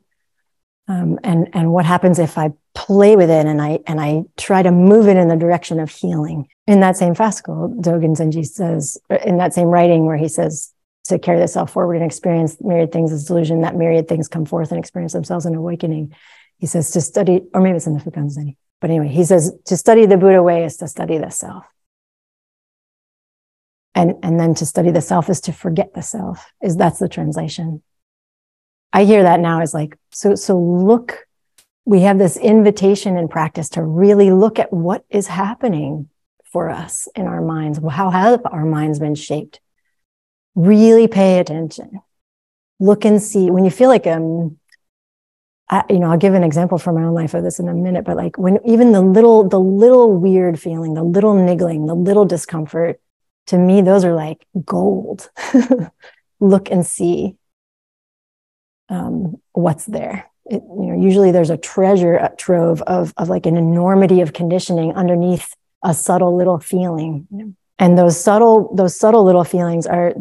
um, 0.88 1.18
and 1.22 1.50
and 1.52 1.74
what 1.74 1.84
happens 1.84 2.18
if 2.18 2.38
I 2.38 2.52
play 2.74 3.16
with 3.16 3.28
it 3.28 3.44
and 3.44 3.60
I 3.60 3.80
and 3.86 4.00
I 4.00 4.22
try 4.38 4.62
to 4.62 4.72
move 4.72 5.06
it 5.06 5.18
in 5.18 5.28
the 5.28 5.36
direction 5.36 5.80
of 5.80 5.90
healing. 5.90 6.48
In 6.66 6.80
that 6.80 6.96
same 6.96 7.14
fascicle, 7.14 7.78
Dogen 7.82 8.16
Zenji 8.16 8.46
says, 8.46 8.96
in 9.26 9.36
that 9.36 9.52
same 9.52 9.68
writing 9.68 10.06
where 10.06 10.16
he 10.16 10.28
says 10.28 10.72
to 11.08 11.18
carry 11.18 11.38
the 11.38 11.48
self 11.48 11.70
forward 11.70 11.96
and 11.96 12.04
experience 12.06 12.56
myriad 12.62 12.92
things 12.92 13.12
as 13.12 13.26
delusion, 13.26 13.60
that 13.60 13.76
myriad 13.76 14.08
things 14.08 14.26
come 14.26 14.46
forth 14.46 14.70
and 14.70 14.80
experience 14.80 15.12
themselves 15.12 15.44
in 15.44 15.54
awakening. 15.54 16.14
He 16.58 16.66
says 16.66 16.90
to 16.92 17.00
study, 17.00 17.42
or 17.52 17.60
maybe 17.60 17.76
it's 17.76 17.86
in 17.86 17.94
the 17.94 18.00
Fukan 18.00 18.56
but 18.80 18.90
anyway, 18.90 19.08
he 19.08 19.24
says 19.24 19.52
to 19.66 19.76
study 19.76 20.06
the 20.06 20.16
Buddha 20.16 20.42
way 20.42 20.64
is 20.64 20.76
to 20.78 20.88
study 20.88 21.18
the 21.18 21.30
self. 21.30 21.64
and 23.94 24.14
and 24.22 24.38
then 24.38 24.54
to 24.54 24.66
study 24.66 24.90
the 24.90 25.00
self 25.00 25.30
is 25.30 25.40
to 25.42 25.52
forget 25.52 25.94
the 25.94 26.02
self 26.02 26.52
is 26.62 26.76
that's 26.76 26.98
the 26.98 27.08
translation. 27.08 27.82
I 28.92 29.04
hear 29.04 29.22
that 29.22 29.40
now 29.40 29.60
as 29.60 29.74
like 29.74 29.96
so 30.10 30.34
so 30.34 30.58
look 30.58 31.26
we 31.84 32.00
have 32.00 32.18
this 32.18 32.36
invitation 32.36 33.16
in 33.16 33.28
practice 33.28 33.68
to 33.70 33.82
really 33.82 34.30
look 34.30 34.58
at 34.58 34.72
what 34.72 35.04
is 35.10 35.26
happening 35.26 36.08
for 36.44 36.70
us 36.70 37.08
in 37.14 37.26
our 37.26 37.42
minds. 37.42 37.78
How 37.90 38.10
have 38.10 38.40
our 38.46 38.64
minds 38.64 38.98
been 38.98 39.14
shaped? 39.14 39.60
Really 40.54 41.08
pay 41.08 41.38
attention. 41.38 42.00
Look 42.80 43.04
and 43.04 43.22
see. 43.22 43.50
When 43.50 43.64
you 43.64 43.70
feel 43.70 43.88
like 43.88 44.06
um 44.06 44.58
I, 45.70 45.82
you 45.88 45.98
know, 45.98 46.10
I'll 46.10 46.18
give 46.18 46.34
an 46.34 46.44
example 46.44 46.78
from 46.78 46.96
my 46.96 47.04
own 47.04 47.14
life 47.14 47.34
of 47.34 47.42
this 47.42 47.58
in 47.58 47.68
a 47.68 47.74
minute, 47.74 48.04
but 48.04 48.16
like 48.16 48.36
when 48.38 48.58
even 48.66 48.92
the 48.92 49.00
little, 49.00 49.48
the 49.48 49.58
little 49.60 50.14
weird 50.14 50.60
feeling, 50.60 50.94
the 50.94 51.02
little 51.02 51.34
niggling, 51.34 51.86
the 51.86 51.94
little 51.94 52.24
discomfort 52.26 53.00
to 53.46 53.58
me, 53.58 53.80
those 53.82 54.04
are 54.04 54.14
like 54.14 54.46
gold. 54.64 55.30
Look 56.40 56.70
and 56.70 56.84
see 56.84 57.36
um, 58.88 59.40
what's 59.52 59.86
there. 59.86 60.30
It, 60.46 60.62
you 60.62 60.86
know, 60.86 61.00
usually 61.00 61.30
there's 61.30 61.50
a 61.50 61.56
treasure 61.56 62.28
trove 62.36 62.82
of, 62.82 63.14
of 63.16 63.28
like 63.28 63.46
an 63.46 63.56
enormity 63.56 64.20
of 64.20 64.32
conditioning 64.32 64.92
underneath 64.92 65.54
a 65.82 65.94
subtle 65.94 66.36
little 66.36 66.58
feeling. 66.58 67.56
And 67.78 67.98
those 67.98 68.22
subtle, 68.22 68.74
those 68.74 68.98
subtle 68.98 69.24
little 69.24 69.44
feelings 69.44 69.86
are, 69.86 70.14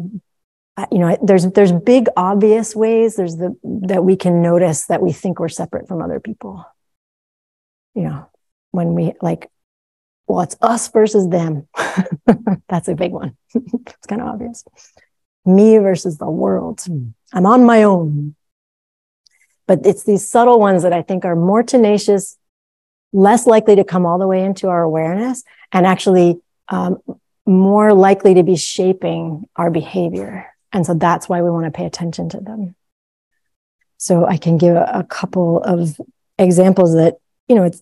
you 0.91 0.99
know, 0.99 1.17
there's, 1.21 1.45
there's 1.51 1.71
big 1.71 2.07
obvious 2.17 2.75
ways 2.75 3.15
there's 3.15 3.37
the, 3.37 3.55
that 3.63 4.03
we 4.03 4.15
can 4.15 4.41
notice 4.41 4.87
that 4.87 5.01
we 5.01 5.11
think 5.11 5.39
we're 5.39 5.49
separate 5.49 5.87
from 5.87 6.01
other 6.01 6.19
people. 6.19 6.65
You 7.93 8.03
know, 8.03 8.29
when 8.71 8.95
we 8.95 9.13
like 9.21 9.51
well, 10.27 10.41
it's 10.41 10.55
us 10.61 10.87
versus 10.89 11.29
them. 11.29 11.67
That's 12.69 12.87
a 12.87 12.95
big 12.95 13.11
one. 13.11 13.35
it's 13.53 14.07
kind 14.07 14.21
of 14.21 14.27
obvious. 14.27 14.63
Me 15.45 15.77
versus 15.77 16.17
the 16.17 16.29
world. 16.29 16.83
I'm 17.33 17.45
on 17.45 17.65
my 17.65 17.83
own. 17.83 18.35
But 19.67 19.85
it's 19.85 20.03
these 20.03 20.27
subtle 20.27 20.59
ones 20.59 20.83
that 20.83 20.93
I 20.93 21.01
think 21.01 21.25
are 21.25 21.35
more 21.35 21.63
tenacious, 21.63 22.37
less 23.11 23.45
likely 23.47 23.75
to 23.75 23.83
come 23.83 24.05
all 24.05 24.17
the 24.17 24.27
way 24.27 24.43
into 24.43 24.69
our 24.69 24.81
awareness, 24.81 25.43
and 25.71 25.85
actually 25.85 26.41
um, 26.69 26.97
more 27.45 27.93
likely 27.93 28.33
to 28.33 28.43
be 28.43 28.55
shaping 28.55 29.45
our 29.55 29.69
behavior. 29.69 30.52
And 30.73 30.85
so 30.85 30.95
that's 30.95 31.29
why 31.29 31.41
we 31.41 31.51
want 31.51 31.65
to 31.65 31.71
pay 31.71 31.85
attention 31.85 32.29
to 32.29 32.39
them. 32.39 32.75
So 33.97 34.25
I 34.25 34.37
can 34.37 34.57
give 34.57 34.75
a, 34.75 35.05
couple 35.07 35.63
of 35.63 36.01
examples 36.37 36.95
that, 36.95 37.17
you 37.47 37.55
know, 37.55 37.63
it's 37.63 37.81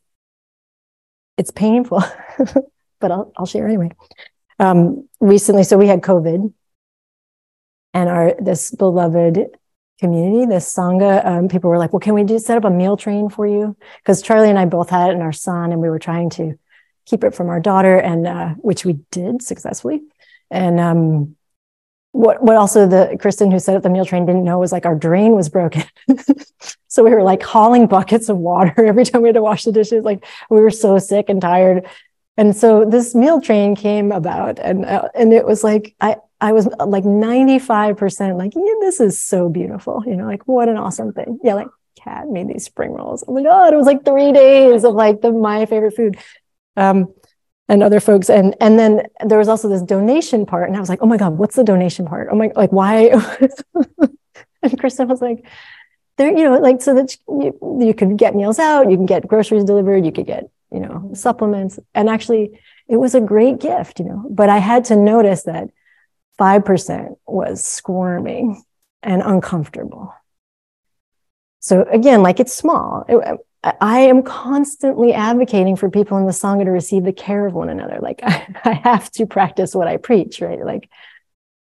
it's 1.37 1.49
painful, 1.49 2.03
but 2.99 3.11
I'll, 3.11 3.31
I'll 3.35 3.47
share 3.47 3.65
anyway. 3.65 3.89
Um, 4.59 5.07
recently, 5.19 5.63
so 5.63 5.77
we 5.77 5.87
had 5.87 6.01
COVID, 6.01 6.53
and 7.95 8.09
our 8.09 8.35
this 8.39 8.69
beloved 8.69 9.47
community, 9.99 10.45
this 10.45 10.71
sangha, 10.71 11.25
um, 11.25 11.47
people 11.47 11.71
were 11.71 11.79
like, 11.79 11.93
"Well, 11.93 11.99
can 12.01 12.13
we 12.13 12.37
set 12.37 12.57
up 12.57 12.65
a 12.65 12.69
meal 12.69 12.97
train 12.97 13.29
for 13.29 13.47
you?" 13.47 13.75
Because 14.03 14.21
Charlie 14.21 14.49
and 14.49 14.59
I 14.59 14.65
both 14.65 14.91
had 14.91 15.09
it, 15.09 15.13
and 15.13 15.23
our 15.23 15.31
son, 15.31 15.71
and 15.71 15.81
we 15.81 15.89
were 15.89 15.97
trying 15.97 16.29
to 16.31 16.59
keep 17.05 17.23
it 17.23 17.33
from 17.33 17.49
our 17.49 17.59
daughter, 17.59 17.97
and 17.97 18.27
uh, 18.27 18.49
which 18.55 18.85
we 18.85 18.99
did 19.09 19.41
successfully. 19.41 20.01
And 20.51 20.79
um, 20.79 21.35
what 22.11 22.43
what 22.43 22.57
also 22.57 22.87
the 22.87 23.17
Kristen 23.19 23.51
who 23.51 23.59
set 23.59 23.75
up 23.75 23.83
the 23.83 23.89
meal 23.89 24.05
train 24.05 24.25
didn't 24.25 24.43
know 24.43 24.59
was 24.59 24.71
like 24.71 24.85
our 24.85 24.95
drain 24.95 25.33
was 25.33 25.49
broken. 25.49 25.83
so 26.87 27.03
we 27.03 27.11
were 27.11 27.23
like 27.23 27.41
hauling 27.41 27.87
buckets 27.87 28.29
of 28.29 28.37
water 28.37 28.73
every 28.85 29.05
time 29.05 29.21
we 29.21 29.29
had 29.29 29.35
to 29.35 29.41
wash 29.41 29.63
the 29.63 29.71
dishes. 29.71 30.03
Like 30.03 30.25
we 30.49 30.59
were 30.59 30.71
so 30.71 30.99
sick 30.99 31.29
and 31.29 31.41
tired. 31.41 31.87
And 32.37 32.55
so 32.55 32.85
this 32.85 33.13
meal 33.15 33.39
train 33.39 33.75
came 33.75 34.11
about 34.11 34.59
and 34.59 34.85
uh, 34.85 35.09
and 35.15 35.31
it 35.31 35.45
was 35.45 35.63
like 35.63 35.95
I 36.01 36.17
I 36.41 36.53
was 36.53 36.65
like 36.65 37.03
95% 37.03 38.37
like, 38.37 38.55
yeah, 38.55 38.61
this 38.81 38.99
is 38.99 39.21
so 39.21 39.47
beautiful. 39.47 40.03
You 40.05 40.15
know, 40.15 40.25
like 40.25 40.47
what 40.47 40.67
an 40.67 40.77
awesome 40.77 41.13
thing. 41.13 41.39
Yeah, 41.43 41.53
like 41.53 41.67
cat 41.95 42.27
made 42.27 42.47
these 42.47 42.65
spring 42.65 42.91
rolls. 42.91 43.23
Oh 43.27 43.33
my 43.33 43.43
God, 43.43 43.73
it 43.73 43.77
was 43.77 43.85
like 43.85 44.03
three 44.03 44.31
days 44.31 44.83
of 44.83 44.95
like 44.95 45.21
the 45.21 45.31
my 45.31 45.65
favorite 45.65 45.95
food. 45.95 46.17
Um, 46.75 47.13
and 47.67 47.83
other 47.83 47.99
folks. 47.99 48.29
And 48.29 48.55
and 48.59 48.77
then 48.77 49.03
there 49.25 49.37
was 49.37 49.47
also 49.47 49.69
this 49.69 49.81
donation 49.81 50.45
part. 50.45 50.67
And 50.67 50.77
I 50.77 50.79
was 50.79 50.89
like, 50.89 51.01
oh 51.01 51.05
my 51.05 51.17
God, 51.17 51.37
what's 51.37 51.55
the 51.55 51.63
donation 51.63 52.05
part? 52.05 52.29
Oh 52.31 52.35
my 52.35 52.51
like 52.55 52.71
why? 52.71 53.09
and 54.61 54.79
Kristen 54.79 55.07
was 55.07 55.21
like, 55.21 55.45
there, 56.17 56.29
you 56.29 56.43
know, 56.43 56.57
like 56.59 56.81
so 56.81 56.93
that 56.93 57.15
you, 57.27 57.79
you 57.79 57.93
could 57.93 58.17
get 58.17 58.35
meals 58.35 58.59
out, 58.59 58.89
you 58.89 58.97
can 58.97 59.05
get 59.05 59.27
groceries 59.27 59.63
delivered, 59.63 60.05
you 60.05 60.11
could 60.11 60.27
get, 60.27 60.49
you 60.71 60.79
know, 60.79 61.11
supplements. 61.13 61.79
And 61.93 62.09
actually 62.09 62.59
it 62.87 62.97
was 62.97 63.15
a 63.15 63.21
great 63.21 63.59
gift, 63.59 63.99
you 63.99 64.05
know. 64.05 64.25
But 64.29 64.49
I 64.49 64.57
had 64.57 64.85
to 64.85 64.95
notice 64.95 65.43
that 65.43 65.69
5% 66.39 67.15
was 67.25 67.63
squirming 67.63 68.63
and 69.03 69.21
uncomfortable. 69.21 70.13
So 71.59 71.83
again, 71.83 72.23
like 72.23 72.39
it's 72.39 72.53
small. 72.53 73.05
It, 73.07 73.39
I 73.63 73.99
am 73.99 74.23
constantly 74.23 75.13
advocating 75.13 75.75
for 75.75 75.89
people 75.89 76.17
in 76.17 76.25
the 76.25 76.31
Sangha 76.31 76.65
to 76.65 76.71
receive 76.71 77.03
the 77.03 77.13
care 77.13 77.45
of 77.45 77.53
one 77.53 77.69
another. 77.69 77.99
Like 78.01 78.21
I, 78.23 78.47
I 78.65 78.73
have 78.73 79.11
to 79.11 79.25
practice 79.25 79.75
what 79.75 79.87
I 79.87 79.97
preach, 79.97 80.41
right? 80.41 80.63
Like, 80.63 80.89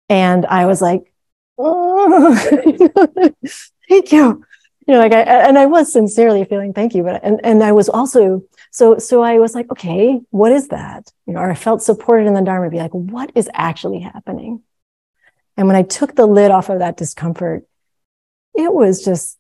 and 0.08 0.45
I 0.45 0.65
was 0.65 0.82
like, 0.82 1.12
oh, 1.58 2.36
thank 3.89 4.12
you. 4.12 4.45
You 4.88 4.95
know, 4.95 4.99
like 4.99 5.12
I, 5.12 5.21
and 5.21 5.58
I 5.58 5.67
was 5.67 5.93
sincerely 5.93 6.45
feeling 6.45 6.73
thank 6.73 6.95
you, 6.95 7.04
but, 7.04 7.23
and, 7.23 7.39
and 7.43 7.63
I 7.63 7.73
was 7.73 7.89
also, 7.89 8.43
so, 8.71 8.97
so 8.97 9.21
I 9.21 9.38
was 9.38 9.54
like, 9.54 9.71
okay, 9.71 10.19
what 10.32 10.52
is 10.52 10.69
that? 10.69 11.12
You 11.28 11.34
know, 11.34 11.41
or 11.41 11.52
I 11.52 11.56
felt 11.56 11.84
supported 11.84 12.25
in 12.25 12.34
the 12.34 12.41
Dharma, 12.41 12.71
be 12.71 12.78
like, 12.78 12.93
what 12.93 13.32
is 13.36 13.49
actually 13.54 13.99
happening? 13.99 14.63
And 15.58 15.67
when 15.67 15.75
I 15.75 15.84
took 15.84 16.15
the 16.15 16.25
lid 16.25 16.49
off 16.49 16.69
of 16.69 16.80
that 16.80 16.97
discomfort, 16.97 17.65
it 18.56 18.73
was 18.73 19.04
just 19.04 19.38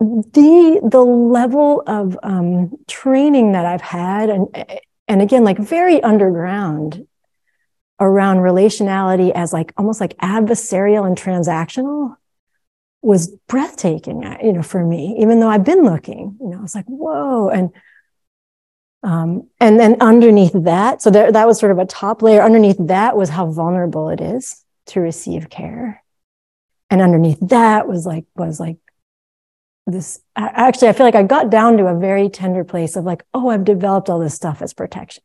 the 0.00 0.80
the 0.82 1.04
level 1.04 1.82
of 1.86 2.18
um, 2.22 2.76
training 2.88 3.52
that 3.52 3.66
I've 3.66 3.82
had, 3.82 4.30
and 4.30 4.48
and 5.06 5.22
again, 5.22 5.44
like 5.44 5.58
very 5.58 6.02
underground 6.02 7.06
around 7.98 8.38
relationality 8.38 9.30
as 9.32 9.52
like 9.52 9.72
almost 9.76 10.00
like 10.00 10.16
adversarial 10.18 11.06
and 11.06 11.18
transactional 11.18 12.16
was 13.02 13.28
breathtaking 13.46 14.22
you 14.42 14.52
know 14.52 14.62
for 14.62 14.84
me 14.84 15.16
even 15.18 15.40
though 15.40 15.48
i've 15.48 15.64
been 15.64 15.82
looking 15.82 16.36
you 16.40 16.48
know 16.48 16.58
i 16.58 16.62
was 16.62 16.74
like 16.74 16.84
whoa 16.86 17.48
and 17.48 17.72
um, 19.02 19.48
and 19.58 19.80
then 19.80 19.96
underneath 20.00 20.52
that 20.52 21.00
so 21.00 21.10
there, 21.10 21.32
that 21.32 21.46
was 21.46 21.58
sort 21.58 21.72
of 21.72 21.78
a 21.78 21.86
top 21.86 22.22
layer. 22.22 22.42
Underneath 22.42 22.76
that 22.78 23.16
was 23.16 23.30
how 23.30 23.46
vulnerable 23.46 24.10
it 24.10 24.20
is 24.20 24.62
to 24.86 25.00
receive 25.00 25.48
care. 25.48 26.02
And 26.90 27.00
underneath 27.00 27.38
that 27.40 27.88
was 27.88 28.04
like 28.04 28.26
was 28.34 28.60
like 28.60 28.76
this 29.90 30.20
actually 30.36 30.88
i 30.88 30.92
feel 30.92 31.06
like 31.06 31.14
i 31.14 31.22
got 31.22 31.50
down 31.50 31.76
to 31.76 31.86
a 31.86 31.98
very 31.98 32.28
tender 32.28 32.64
place 32.64 32.96
of 32.96 33.04
like 33.04 33.24
oh 33.34 33.48
i've 33.48 33.64
developed 33.64 34.08
all 34.08 34.18
this 34.18 34.34
stuff 34.34 34.62
as 34.62 34.72
protection. 34.72 35.22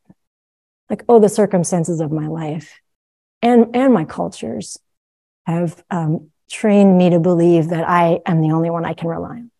Like 0.89 1.03
oh 1.09 1.19
the 1.19 1.29
circumstances 1.29 1.99
of 1.99 2.11
my 2.11 2.27
life 2.27 2.79
and 3.41 3.75
and 3.75 3.93
my 3.93 4.05
cultures 4.05 4.77
have 5.45 5.83
um, 5.89 6.31
trained 6.49 6.97
me 6.97 7.09
to 7.09 7.19
believe 7.19 7.69
that 7.69 7.87
i 7.87 8.19
am 8.25 8.41
the 8.41 8.51
only 8.51 8.69
one 8.69 8.85
i 8.85 8.93
can 8.93 9.07
rely 9.07 9.29
on. 9.29 9.51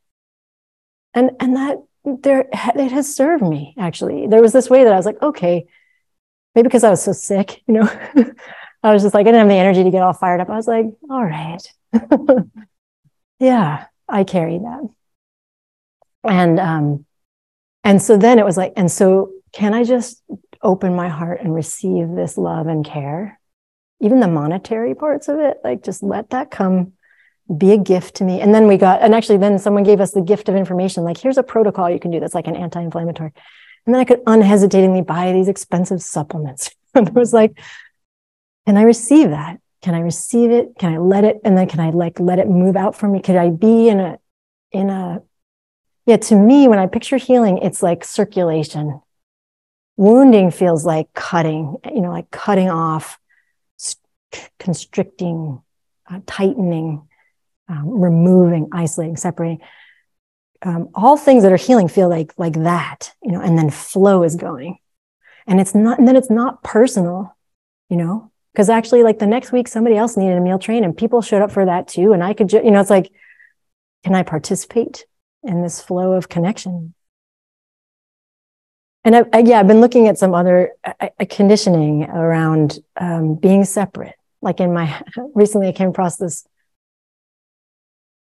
And 1.14 1.32
and 1.40 1.56
that 1.56 1.78
there 2.04 2.48
it 2.52 2.92
has 2.92 3.16
served 3.16 3.44
me 3.44 3.74
actually. 3.78 4.28
There 4.28 4.42
was 4.42 4.54
this 4.54 4.70
way 4.70 4.84
that 4.84 4.94
i 4.94 4.98
was 4.98 5.06
like 5.06 5.22
okay 5.22 5.66
maybe 6.54 6.68
because 6.68 6.84
i 6.84 6.90
was 6.90 7.02
so 7.02 7.12
sick 7.12 7.62
you 7.68 7.74
know 7.74 7.90
i 8.84 8.94
was 8.94 9.02
just 9.02 9.14
like 9.14 9.24
i 9.24 9.32
didn't 9.32 9.40
have 9.40 9.50
the 9.50 9.56
energy 9.56 9.84
to 9.84 9.92
get 9.92 10.04
all 10.04 10.14
fired 10.14 10.42
up. 10.42 10.50
I 10.50 10.56
was 10.56 10.68
like 10.68 10.86
all 11.10 11.24
right. 11.24 11.62
Yeah 13.40 13.88
I 14.08 14.24
carry 14.24 14.60
that. 14.60 14.90
And 16.28 16.60
um, 16.60 17.06
and 17.84 18.02
so 18.02 18.18
then 18.18 18.40
it 18.40 18.46
was 18.46 18.58
like, 18.58 18.74
and 18.76 18.92
so 18.92 19.32
can 19.54 19.74
I 19.74 19.84
just 19.84 20.24
open 20.62 20.96
my 20.96 21.08
heart 21.08 21.42
and 21.42 21.54
receive 21.54 22.10
this 22.10 22.38
love 22.38 22.68
and 22.68 22.86
care? 22.86 23.40
Even 24.02 24.20
the 24.20 24.28
monetary 24.28 24.96
parts 24.96 25.28
of 25.28 25.40
it, 25.40 25.58
like 25.64 25.84
just 25.84 26.04
let 26.04 26.32
that 26.32 26.52
come 26.52 26.94
be 27.56 27.72
a 27.72 27.78
gift 27.78 28.16
to 28.16 28.24
me. 28.24 28.42
And 28.42 28.54
then 28.54 28.68
we 28.68 28.76
got, 28.76 29.02
and 29.02 29.14
actually, 29.14 29.38
then 29.38 29.60
someone 29.60 29.84
gave 29.84 30.02
us 30.02 30.12
the 30.12 30.22
gift 30.22 30.50
of 30.50 30.56
information 30.56 31.04
like, 31.04 31.18
here's 31.18 31.38
a 31.38 31.44
protocol 31.44 31.90
you 31.90 32.00
can 32.00 32.12
do 32.12 32.20
that's 32.20 32.36
like 32.36 32.48
an 32.48 32.56
anti 32.56 32.82
inflammatory. 32.82 33.32
And 33.86 33.94
then 33.94 34.02
I 34.02 34.06
could 34.06 34.22
unhesitatingly 34.26 35.04
buy 35.04 35.32
these 35.32 35.48
expensive 35.48 36.02
supplements. 36.02 36.72
and 36.96 37.08
it 37.08 37.14
was 37.14 37.34
like, 37.34 37.60
can 38.66 38.78
I 38.78 38.84
receive 38.84 39.30
that? 39.30 39.60
can 39.86 39.94
i 39.94 40.00
receive 40.00 40.50
it 40.50 40.74
can 40.80 40.92
i 40.92 40.98
let 40.98 41.24
it 41.24 41.40
and 41.46 41.56
then 41.56 41.68
can 41.68 41.80
i 41.80 41.92
like 41.92 42.20
let 42.20 42.40
it 42.40 42.48
move 42.48 42.76
out 42.76 42.96
from 42.96 43.12
me 43.12 43.22
could 43.22 43.36
i 43.36 43.52
be 43.52 43.88
in 43.88 44.00
a 44.00 44.18
in 44.72 44.90
a 44.90 45.22
yeah 46.06 46.18
to 46.18 46.36
me 46.36 46.68
when 46.68 46.80
i 46.80 46.88
picture 46.88 47.18
healing 47.18 47.58
it's 47.60 47.84
like 47.84 48.04
circulation. 48.04 49.02
Wounding 49.98 50.52
feels 50.52 50.86
like 50.86 51.14
cutting 51.14 51.78
you 51.86 52.02
know 52.02 52.12
like 52.12 52.30
cutting 52.30 52.70
off 52.70 53.18
constricting 54.60 55.62
uh, 56.10 56.20
tightening 56.26 57.08
um, 57.70 58.02
removing 58.02 58.68
isolating 58.72 59.18
separating. 59.18 59.62
Um, 60.62 60.90
all 60.96 61.16
things 61.16 61.44
that 61.44 61.52
are 61.52 61.58
healing 61.58 61.88
feel 61.88 62.10
like 62.10 62.34
like 62.38 62.54
that 62.64 63.14
you 63.24 63.32
know 63.32 63.42
and 63.42 63.58
then 63.58 63.70
flow 63.70 64.24
is 64.24 64.36
going. 64.36 64.78
And 65.48 65.62
it's 65.62 65.74
not 65.74 65.98
and 66.00 66.08
then 66.08 66.16
it's 66.16 66.30
not 66.30 66.62
personal 66.64 67.36
you 67.90 67.96
know 67.96 68.32
because 68.52 68.70
actually 68.70 69.04
like 69.04 69.20
the 69.20 69.28
next 69.28 69.54
week 69.54 69.68
somebody 69.68 69.96
else 69.96 70.18
needed 70.18 70.38
a 70.38 70.42
meal 70.42 70.60
train 70.60 70.84
and 70.84 70.98
people 70.98 71.22
showed 71.22 71.42
up 71.42 71.52
for 71.52 71.66
that 71.66 71.88
too. 71.88 72.12
And 72.12 72.22
i 72.24 72.34
could 72.34 72.50
ju- 72.50 72.62
you 72.64 72.72
know 72.72 72.82
it's 72.82 72.90
like 72.90 73.12
can 74.04 74.14
i 74.14 74.24
participate 74.24 75.06
in 75.48 75.62
this 75.62 75.82
flow 75.82 76.14
of 76.14 76.30
connection. 76.30 76.94
And 79.04 79.16
I, 79.16 79.24
I, 79.34 79.40
yeah 79.40 79.60
i've 79.60 79.68
been 79.68 79.82
looking 79.82 80.08
at 80.08 80.18
some 80.18 80.34
other 80.34 80.72
uh, 80.84 81.10
conditioning 81.30 82.04
around 82.06 82.80
um, 82.98 83.36
being 83.36 83.64
separate. 83.64 84.16
Like 84.42 84.60
in 84.60 84.74
my 84.74 85.02
recently 85.36 85.68
i 85.68 85.72
came 85.72 85.90
across 85.90 86.18
this 86.18 86.48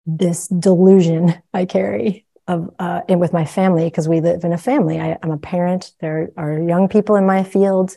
this 0.05 0.49
delusion 0.49 1.35
i 1.55 1.65
carry 1.65 2.27
of 2.49 2.75
uh, 2.79 3.03
and 3.09 3.21
with 3.21 3.33
my 3.33 3.45
family 3.45 3.85
because 3.85 4.09
we 4.09 4.21
live 4.21 4.45
in 4.45 4.53
a 4.53 4.59
family. 4.59 5.01
I, 5.01 5.19
am 5.23 5.31
a 5.31 5.39
parent. 5.39 5.93
There 6.01 6.31
are 6.37 6.61
young 6.61 6.89
people 6.89 7.17
in 7.17 7.27
my 7.27 7.45
field. 7.45 7.97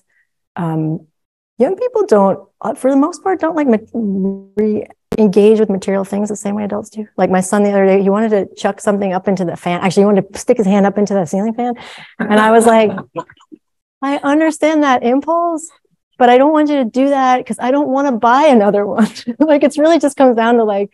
Um, 0.55 1.07
young 1.57 1.75
people 1.75 2.05
don't, 2.05 2.47
uh, 2.61 2.75
for 2.75 2.89
the 2.91 2.97
most 2.97 3.23
part, 3.23 3.39
don't 3.39 3.55
like 3.55 3.67
re- 3.93 4.87
engage 5.17 5.59
with 5.59 5.69
material 5.69 6.03
things 6.03 6.29
the 6.29 6.35
same 6.35 6.55
way 6.55 6.63
adults 6.63 6.89
do. 6.89 7.07
Like 7.17 7.29
my 7.29 7.41
son 7.41 7.63
the 7.63 7.69
other 7.69 7.85
day, 7.85 8.01
he 8.01 8.09
wanted 8.09 8.29
to 8.29 8.55
chuck 8.55 8.79
something 8.79 9.13
up 9.13 9.27
into 9.27 9.45
the 9.45 9.55
fan. 9.55 9.81
Actually, 9.81 10.01
he 10.01 10.05
wanted 10.05 10.33
to 10.33 10.39
stick 10.39 10.57
his 10.57 10.65
hand 10.65 10.85
up 10.85 10.97
into 10.97 11.13
the 11.13 11.25
ceiling 11.25 11.53
fan. 11.53 11.75
And 12.19 12.39
I 12.39 12.51
was 12.51 12.65
like, 12.65 12.91
I 14.01 14.17
understand 14.17 14.83
that 14.83 15.03
impulse, 15.03 15.69
but 16.17 16.29
I 16.29 16.37
don't 16.37 16.51
want 16.51 16.69
you 16.69 16.77
to 16.77 16.85
do 16.85 17.09
that 17.09 17.37
because 17.37 17.59
I 17.59 17.71
don't 17.71 17.89
want 17.89 18.07
to 18.07 18.13
buy 18.13 18.47
another 18.47 18.85
one. 18.85 19.07
like 19.39 19.63
it's 19.63 19.77
really 19.77 19.99
just 19.99 20.17
comes 20.17 20.35
down 20.35 20.55
to 20.55 20.63
like, 20.63 20.91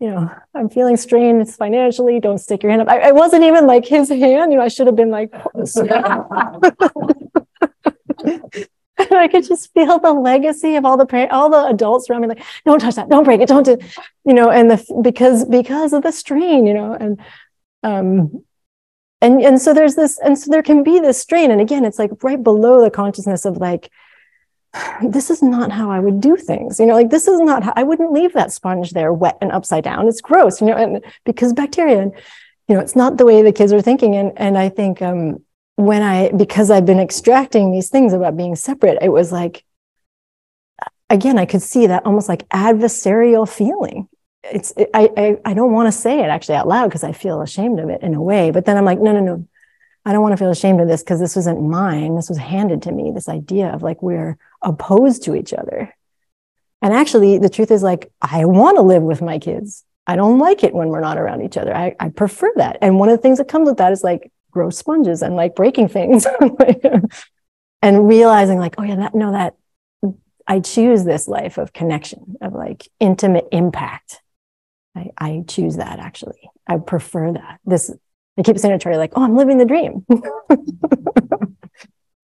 you 0.00 0.08
know, 0.08 0.30
I'm 0.54 0.68
feeling 0.68 0.96
strained 0.96 1.52
financially. 1.52 2.20
Don't 2.20 2.38
stick 2.38 2.62
your 2.62 2.70
hand 2.70 2.82
up. 2.82 2.88
I, 2.88 3.08
I 3.08 3.12
wasn't 3.12 3.44
even 3.44 3.66
like 3.66 3.84
his 3.84 4.08
hand. 4.08 4.52
You 4.52 4.58
know, 4.58 4.64
I 4.64 4.68
should 4.68 4.86
have 4.86 4.96
been 4.96 5.10
like, 5.10 5.32
I 9.10 9.28
could 9.28 9.46
just 9.46 9.72
feel 9.72 9.98
the 9.98 10.12
legacy 10.12 10.74
of 10.74 10.84
all 10.84 10.96
the 10.96 11.06
parents, 11.06 11.32
all 11.32 11.50
the 11.50 11.66
adults 11.66 12.10
around 12.10 12.22
me, 12.22 12.28
like, 12.28 12.42
don't 12.64 12.80
touch 12.80 12.96
that, 12.96 13.08
don't 13.08 13.24
break 13.24 13.40
it, 13.40 13.48
don't 13.48 13.64
do, 13.64 13.78
you 14.24 14.34
know, 14.34 14.50
and 14.50 14.70
the 14.70 15.00
because 15.02 15.44
because 15.44 15.92
of 15.92 16.02
the 16.02 16.10
strain, 16.12 16.66
you 16.66 16.74
know, 16.74 16.94
and 16.94 17.20
um, 17.84 18.44
and 19.20 19.40
and 19.40 19.60
so 19.60 19.72
there's 19.72 19.94
this, 19.94 20.18
and 20.18 20.36
so 20.38 20.50
there 20.50 20.62
can 20.62 20.82
be 20.82 20.98
this 20.98 21.20
strain, 21.20 21.50
and 21.50 21.60
again, 21.60 21.84
it's 21.84 21.98
like 21.98 22.10
right 22.24 22.42
below 22.42 22.82
the 22.82 22.90
consciousness 22.90 23.44
of 23.44 23.58
like, 23.58 23.90
this 25.02 25.30
is 25.30 25.42
not 25.42 25.70
how 25.70 25.90
I 25.90 26.00
would 26.00 26.20
do 26.20 26.36
things, 26.36 26.80
you 26.80 26.86
know, 26.86 26.94
like 26.94 27.10
this 27.10 27.28
is 27.28 27.38
not 27.40 27.62
how 27.62 27.72
I 27.76 27.84
wouldn't 27.84 28.12
leave 28.12 28.32
that 28.32 28.52
sponge 28.52 28.92
there 28.92 29.12
wet 29.12 29.38
and 29.40 29.52
upside 29.52 29.84
down. 29.84 30.08
It's 30.08 30.20
gross, 30.20 30.60
you 30.60 30.66
know, 30.66 30.76
and 30.76 31.04
because 31.24 31.52
bacteria, 31.52 32.00
and 32.00 32.12
you 32.66 32.74
know, 32.74 32.80
it's 32.80 32.96
not 32.96 33.16
the 33.16 33.24
way 33.24 33.42
the 33.42 33.52
kids 33.52 33.72
are 33.72 33.82
thinking, 33.82 34.16
and 34.16 34.32
and 34.36 34.58
I 34.58 34.70
think 34.70 35.02
um 35.02 35.44
when 35.78 36.02
I, 36.02 36.32
because 36.32 36.72
I've 36.72 36.86
been 36.86 36.98
extracting 36.98 37.70
these 37.70 37.88
things 37.88 38.12
about 38.12 38.36
being 38.36 38.56
separate, 38.56 38.98
it 39.00 39.10
was 39.10 39.30
like, 39.30 39.64
again, 41.08 41.38
I 41.38 41.46
could 41.46 41.62
see 41.62 41.86
that 41.86 42.04
almost 42.04 42.28
like 42.28 42.48
adversarial 42.48 43.48
feeling. 43.48 44.08
It's, 44.42 44.72
it, 44.76 44.90
I, 44.92 45.08
I, 45.16 45.36
I 45.44 45.54
don't 45.54 45.72
want 45.72 45.86
to 45.86 45.92
say 45.92 46.18
it 46.18 46.30
actually 46.30 46.56
out 46.56 46.66
loud 46.66 46.88
because 46.88 47.04
I 47.04 47.12
feel 47.12 47.42
ashamed 47.42 47.78
of 47.78 47.90
it 47.90 48.02
in 48.02 48.14
a 48.14 48.20
way. 48.20 48.50
But 48.50 48.64
then 48.64 48.76
I'm 48.76 48.84
like, 48.84 48.98
no, 48.98 49.12
no, 49.12 49.20
no, 49.20 49.46
I 50.04 50.10
don't 50.10 50.20
want 50.20 50.32
to 50.32 50.36
feel 50.36 50.50
ashamed 50.50 50.80
of 50.80 50.88
this 50.88 51.04
because 51.04 51.20
this 51.20 51.36
wasn't 51.36 51.62
mine. 51.62 52.16
This 52.16 52.28
was 52.28 52.38
handed 52.38 52.82
to 52.82 52.92
me. 52.92 53.12
This 53.12 53.28
idea 53.28 53.72
of 53.72 53.84
like 53.84 54.02
we're 54.02 54.36
opposed 54.60 55.22
to 55.24 55.36
each 55.36 55.54
other. 55.54 55.94
And 56.82 56.92
actually, 56.92 57.38
the 57.38 57.48
truth 57.48 57.70
is 57.70 57.84
like, 57.84 58.10
I 58.20 58.46
want 58.46 58.78
to 58.78 58.82
live 58.82 59.04
with 59.04 59.22
my 59.22 59.38
kids. 59.38 59.84
I 60.08 60.16
don't 60.16 60.40
like 60.40 60.64
it 60.64 60.74
when 60.74 60.88
we're 60.88 61.00
not 61.00 61.18
around 61.18 61.42
each 61.42 61.56
other. 61.56 61.72
I, 61.72 61.94
I 62.00 62.08
prefer 62.08 62.50
that. 62.56 62.78
And 62.82 62.98
one 62.98 63.10
of 63.10 63.16
the 63.16 63.22
things 63.22 63.38
that 63.38 63.46
comes 63.46 63.68
with 63.68 63.78
that 63.78 63.92
is 63.92 64.02
like, 64.02 64.32
grow 64.50 64.70
sponges 64.70 65.22
and 65.22 65.36
like 65.36 65.54
breaking 65.54 65.88
things. 65.88 66.26
And 67.80 68.08
realizing 68.08 68.58
like 68.58 68.74
oh 68.78 68.82
yeah 68.82 68.96
that 68.96 69.14
no 69.14 69.30
that 69.32 69.54
i 70.46 70.58
choose 70.58 71.04
this 71.04 71.28
life 71.28 71.58
of 71.58 71.72
connection 71.72 72.36
of 72.40 72.52
like 72.52 72.88
intimate 72.98 73.46
impact. 73.52 74.20
I, 74.96 75.10
I 75.16 75.44
choose 75.46 75.76
that 75.76 76.00
actually. 76.00 76.50
I 76.66 76.78
prefer 76.78 77.32
that. 77.32 77.60
This 77.64 77.92
i 78.36 78.42
keep 78.42 78.58
saying 78.58 78.76
to 78.76 78.82
Charlie 78.82 78.98
like 78.98 79.12
oh 79.14 79.22
i'm 79.22 79.36
living 79.36 79.58
the 79.58 79.64
dream. 79.64 80.04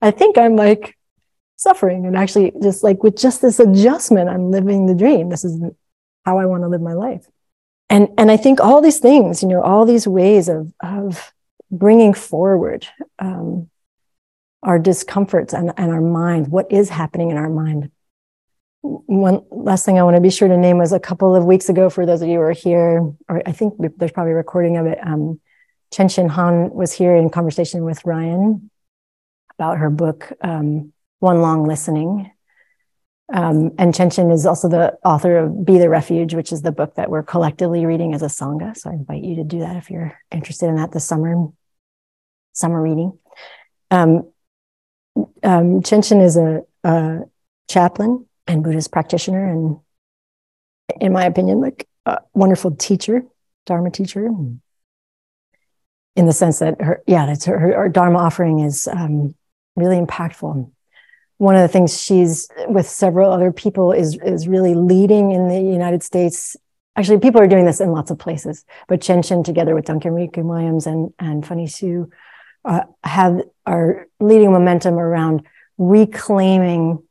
I 0.02 0.10
think 0.10 0.36
i'm 0.38 0.56
like 0.56 0.98
suffering 1.56 2.04
and 2.04 2.16
actually 2.16 2.52
just 2.60 2.82
like 2.82 3.04
with 3.04 3.16
just 3.16 3.40
this 3.40 3.60
adjustment 3.60 4.28
i'm 4.28 4.50
living 4.50 4.86
the 4.86 4.94
dream. 4.94 5.28
This 5.28 5.44
is 5.44 5.62
how 6.24 6.38
i 6.38 6.46
want 6.46 6.64
to 6.64 6.68
live 6.68 6.82
my 6.82 6.94
life. 6.94 7.28
And 7.88 8.08
and 8.18 8.28
i 8.28 8.36
think 8.36 8.58
all 8.58 8.80
these 8.80 8.98
things 8.98 9.40
you 9.40 9.48
know 9.48 9.62
all 9.62 9.86
these 9.86 10.08
ways 10.08 10.48
of 10.48 10.72
of 10.80 11.32
bringing 11.78 12.14
forward 12.14 12.86
um, 13.18 13.68
our 14.62 14.78
discomforts 14.78 15.52
and, 15.52 15.72
and 15.76 15.92
our 15.92 16.00
mind, 16.00 16.48
what 16.48 16.70
is 16.70 16.88
happening 16.88 17.30
in 17.30 17.36
our 17.36 17.50
mind. 17.50 17.90
One 18.82 19.42
last 19.50 19.84
thing 19.84 19.98
I 19.98 20.02
want 20.02 20.16
to 20.16 20.20
be 20.20 20.30
sure 20.30 20.48
to 20.48 20.56
name 20.56 20.78
was 20.78 20.92
a 20.92 21.00
couple 21.00 21.34
of 21.34 21.44
weeks 21.44 21.68
ago, 21.68 21.90
for 21.90 22.06
those 22.06 22.22
of 22.22 22.28
you 22.28 22.36
who 22.36 22.42
are 22.42 22.52
here, 22.52 23.14
or 23.28 23.42
I 23.46 23.52
think 23.52 23.74
there's 23.96 24.12
probably 24.12 24.32
a 24.32 24.36
recording 24.36 24.76
of 24.76 24.86
it. 24.86 24.98
Um, 25.02 25.40
Chenxing 25.92 26.28
Han 26.30 26.70
was 26.70 26.92
here 26.92 27.14
in 27.14 27.30
conversation 27.30 27.84
with 27.84 28.04
Ryan 28.04 28.70
about 29.58 29.78
her 29.78 29.90
book, 29.90 30.32
um, 30.42 30.92
One 31.20 31.40
Long 31.40 31.66
Listening. 31.66 32.30
Um, 33.32 33.72
and 33.78 33.94
Chen 33.94 34.10
Shin 34.10 34.30
is 34.30 34.44
also 34.44 34.68
the 34.68 34.98
author 35.02 35.38
of 35.38 35.64
Be 35.64 35.78
the 35.78 35.88
Refuge, 35.88 36.34
which 36.34 36.52
is 36.52 36.60
the 36.60 36.72
book 36.72 36.96
that 36.96 37.10
we're 37.10 37.22
collectively 37.22 37.86
reading 37.86 38.12
as 38.12 38.22
a 38.22 38.26
Sangha. 38.26 38.76
So 38.76 38.90
I 38.90 38.94
invite 38.94 39.24
you 39.24 39.36
to 39.36 39.44
do 39.44 39.60
that 39.60 39.76
if 39.76 39.90
you're 39.90 40.18
interested 40.30 40.68
in 40.68 40.76
that 40.76 40.92
this 40.92 41.06
summer 41.06 41.48
summer 42.54 42.80
reading. 42.80 43.18
Um, 43.90 44.30
um, 45.42 45.82
Chenxing 45.82 46.24
is 46.24 46.36
a, 46.36 46.62
a, 46.82 47.20
chaplain 47.68 48.26
and 48.46 48.62
Buddhist 48.62 48.92
practitioner, 48.92 49.50
and 49.50 49.78
in 51.00 51.12
my 51.12 51.24
opinion, 51.24 51.60
like 51.60 51.88
a 52.04 52.18
wonderful 52.34 52.72
teacher, 52.72 53.24
Dharma 53.66 53.90
teacher. 53.90 54.26
In 56.16 56.26
the 56.26 56.32
sense 56.32 56.58
that 56.58 56.80
her, 56.80 57.02
yeah, 57.06 57.26
that's 57.26 57.44
her, 57.46 57.58
her, 57.58 57.88
Dharma 57.88 58.18
offering 58.18 58.60
is 58.60 58.86
um, 58.88 59.34
really 59.76 59.96
impactful. 59.96 60.70
One 61.38 61.56
of 61.56 61.62
the 61.62 61.68
things 61.68 62.00
she's 62.00 62.48
with 62.68 62.88
several 62.88 63.32
other 63.32 63.52
people 63.52 63.92
is 63.92 64.18
is 64.24 64.46
really 64.46 64.74
leading 64.74 65.32
in 65.32 65.48
the 65.48 65.60
United 65.60 66.02
States 66.02 66.56
actually 66.96 67.18
people 67.18 67.40
are 67.40 67.46
doing 67.46 67.64
this 67.64 67.80
in 67.80 67.90
lots 67.90 68.10
of 68.10 68.18
places 68.18 68.64
but 68.88 69.00
chen 69.00 69.22
chen 69.22 69.42
together 69.42 69.74
with 69.74 69.84
duncan 69.84 70.12
ryuken 70.12 70.44
williams 70.44 70.86
and 70.86 71.12
and 71.18 71.44
funie 71.44 71.68
hsu 71.68 72.08
uh, 72.64 72.82
have 73.02 73.42
are 73.66 74.06
leading 74.20 74.52
momentum 74.52 74.94
around 74.94 75.46
reclaiming 75.78 77.02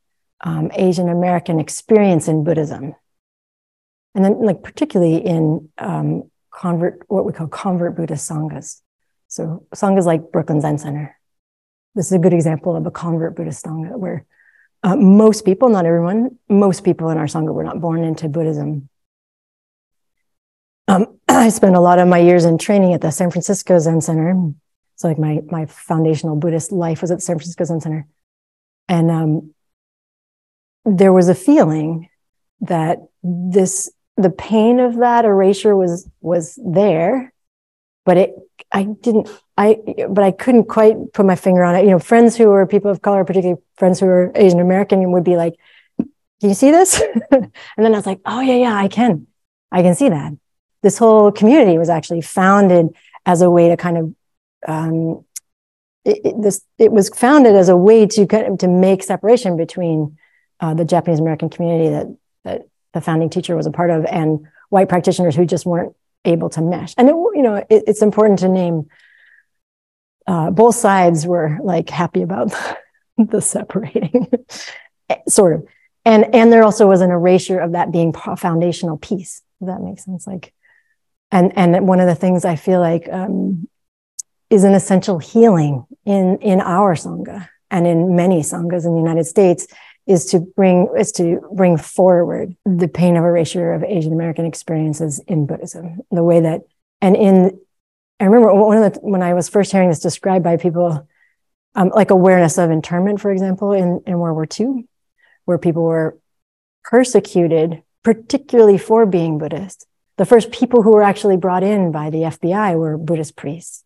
um, 0.41 0.71
Asian 0.73 1.09
American 1.09 1.59
experience 1.59 2.27
in 2.27 2.43
Buddhism, 2.43 2.95
and 4.15 4.25
then 4.25 4.41
like 4.41 4.63
particularly 4.63 5.17
in 5.17 5.69
um, 5.77 6.29
convert 6.51 7.01
what 7.07 7.25
we 7.25 7.33
call 7.33 7.47
convert 7.47 7.95
Buddhist 7.95 8.29
sanghas. 8.29 8.81
So 9.27 9.65
sanghas 9.73 10.05
like 10.05 10.31
Brooklyn 10.31 10.61
Zen 10.61 10.77
Center. 10.77 11.17
This 11.95 12.07
is 12.07 12.13
a 12.13 12.19
good 12.19 12.33
example 12.33 12.75
of 12.75 12.85
a 12.85 12.91
convert 12.91 13.35
Buddhist 13.35 13.65
sangha 13.65 13.97
where 13.97 14.25
uh, 14.83 14.95
most 14.95 15.45
people, 15.45 15.69
not 15.69 15.85
everyone, 15.85 16.37
most 16.49 16.83
people 16.83 17.09
in 17.09 17.17
our 17.17 17.25
sangha 17.25 17.53
were 17.53 17.63
not 17.63 17.79
born 17.79 18.03
into 18.03 18.27
Buddhism. 18.27 18.89
Um, 20.87 21.19
I 21.27 21.49
spent 21.49 21.75
a 21.75 21.79
lot 21.79 21.99
of 21.99 22.07
my 22.07 22.19
years 22.19 22.45
in 22.45 22.57
training 22.57 22.93
at 22.93 23.01
the 23.01 23.11
San 23.11 23.31
Francisco 23.31 23.79
Zen 23.79 24.01
Center, 24.01 24.53
so 24.95 25.07
like 25.07 25.19
my 25.19 25.41
my 25.49 25.65
foundational 25.65 26.35
Buddhist 26.35 26.71
life 26.71 27.01
was 27.01 27.11
at 27.11 27.21
San 27.21 27.37
Francisco 27.37 27.63
Zen 27.63 27.81
Center, 27.81 28.07
and 28.87 29.11
um, 29.11 29.53
there 30.85 31.13
was 31.13 31.29
a 31.29 31.35
feeling 31.35 32.09
that 32.61 32.99
this 33.23 33.91
the 34.17 34.29
pain 34.29 34.79
of 34.79 34.97
that 34.97 35.25
erasure 35.25 35.75
was 35.75 36.09
was 36.21 36.59
there, 36.63 37.33
but 38.05 38.17
it 38.17 38.35
I 38.71 38.83
didn't 38.83 39.29
I 39.57 39.79
but 40.09 40.23
I 40.23 40.31
couldn't 40.31 40.65
quite 40.65 41.13
put 41.13 41.25
my 41.25 41.35
finger 41.35 41.63
on 41.63 41.75
it. 41.75 41.85
You 41.85 41.91
know, 41.91 41.99
friends 41.99 42.35
who 42.35 42.47
were 42.47 42.65
people 42.67 42.91
of 42.91 43.01
color, 43.01 43.23
particularly 43.23 43.61
friends 43.75 43.99
who 43.99 44.05
were 44.05 44.31
Asian 44.35 44.59
American, 44.59 45.11
would 45.11 45.23
be 45.23 45.35
like, 45.35 45.55
"Can 45.97 46.49
you 46.49 46.53
see 46.53 46.71
this?" 46.71 47.01
and 47.31 47.51
then 47.77 47.93
I 47.93 47.97
was 47.97 48.05
like, 48.05 48.19
"Oh 48.25 48.41
yeah, 48.41 48.55
yeah, 48.55 48.75
I 48.75 48.87
can, 48.87 49.27
I 49.71 49.81
can 49.81 49.95
see 49.95 50.09
that." 50.09 50.33
This 50.81 50.97
whole 50.97 51.31
community 51.31 51.77
was 51.77 51.89
actually 51.89 52.21
founded 52.21 52.89
as 53.25 53.41
a 53.41 53.49
way 53.49 53.69
to 53.69 53.77
kind 53.77 53.97
of 53.97 54.13
um, 54.67 55.25
it, 56.05 56.19
it, 56.25 56.41
this 56.41 56.61
it 56.77 56.91
was 56.91 57.09
founded 57.09 57.55
as 57.55 57.69
a 57.69 57.77
way 57.77 58.05
to 58.07 58.27
kind 58.27 58.59
to 58.59 58.67
make 58.67 59.03
separation 59.03 59.57
between 59.57 60.17
uh, 60.59 60.73
the 60.73 60.85
Japanese 60.85 61.19
American 61.19 61.49
community 61.49 61.89
that 61.89 62.07
that 62.43 62.61
the 62.93 63.01
founding 63.01 63.29
teacher 63.29 63.55
was 63.55 63.65
a 63.65 63.71
part 63.71 63.89
of 63.89 64.05
and 64.05 64.45
white 64.69 64.89
practitioners 64.89 65.35
who 65.35 65.45
just 65.45 65.65
weren't 65.65 65.95
able 66.25 66.49
to 66.49 66.61
mesh. 66.61 66.93
And 66.97 67.09
it, 67.09 67.13
you 67.13 67.41
know, 67.41 67.55
it, 67.55 67.67
it's 67.69 68.01
important 68.01 68.39
to 68.39 68.49
name 68.49 68.89
uh, 70.25 70.51
both 70.51 70.75
sides 70.75 71.25
were 71.25 71.57
like 71.61 71.89
happy 71.89 72.21
about 72.21 72.49
the, 72.49 72.77
the 73.25 73.41
separating, 73.41 74.27
sort 75.27 75.53
of. 75.53 75.67
And 76.05 76.33
and 76.35 76.51
there 76.51 76.63
also 76.63 76.87
was 76.87 77.01
an 77.01 77.11
erasure 77.11 77.59
of 77.59 77.73
that 77.73 77.91
being 77.91 78.13
a 78.25 78.35
foundational 78.35 78.97
piece. 78.97 79.41
If 79.61 79.67
that 79.67 79.81
makes 79.81 80.03
sense. 80.03 80.27
Like, 80.27 80.53
and 81.31 81.57
and 81.57 81.87
one 81.87 82.01
of 82.01 82.07
the 82.07 82.15
things 82.15 82.43
I 82.43 82.57
feel 82.57 82.79
like 82.79 83.07
um, 83.11 83.67
is 84.53 84.63
an 84.63 84.73
essential 84.73 85.17
healing 85.17 85.85
in, 86.05 86.37
in 86.37 86.61
our 86.61 86.95
Sangha 86.95 87.49
and 87.71 87.87
in 87.87 88.15
many 88.15 88.41
Sanghas 88.41 88.85
in 88.85 88.93
the 88.93 88.99
United 88.99 89.25
States 89.25 89.67
is 90.05 90.25
to 90.25 90.39
bring 90.39 90.89
is 90.97 91.11
to 91.13 91.39
bring 91.53 91.77
forward 91.77 92.55
the 92.65 92.87
pain 92.87 93.15
of 93.15 93.23
erasure 93.23 93.73
of 93.73 93.83
Asian 93.83 94.13
American 94.13 94.45
experiences 94.45 95.19
in 95.27 95.45
Buddhism. 95.45 96.01
The 96.11 96.23
way 96.23 96.41
that 96.41 96.61
and 97.01 97.15
in 97.15 97.59
I 98.19 98.25
remember 98.25 98.53
one 98.53 98.77
of 98.77 98.93
the 98.93 98.99
when 98.99 99.23
I 99.23 99.33
was 99.33 99.49
first 99.49 99.71
hearing 99.71 99.89
this 99.89 99.99
described 99.99 100.43
by 100.43 100.57
people, 100.57 101.07
um, 101.73 101.89
like 101.95 102.11
awareness 102.11 102.57
of 102.57 102.69
internment, 102.69 103.21
for 103.21 103.31
example, 103.31 103.71
in, 103.71 104.01
in 104.05 104.19
World 104.19 104.35
War 104.35 104.47
II, 104.47 104.87
where 105.45 105.57
people 105.57 105.83
were 105.83 106.17
persecuted, 106.83 107.81
particularly 108.03 108.77
for 108.77 109.05
being 109.05 109.39
Buddhist. 109.39 109.87
The 110.17 110.25
first 110.25 110.51
people 110.51 110.83
who 110.83 110.91
were 110.91 111.01
actually 111.01 111.37
brought 111.37 111.63
in 111.63 111.91
by 111.91 112.11
the 112.11 112.19
FBI 112.19 112.77
were 112.77 112.97
Buddhist 112.97 113.35
priests. 113.35 113.82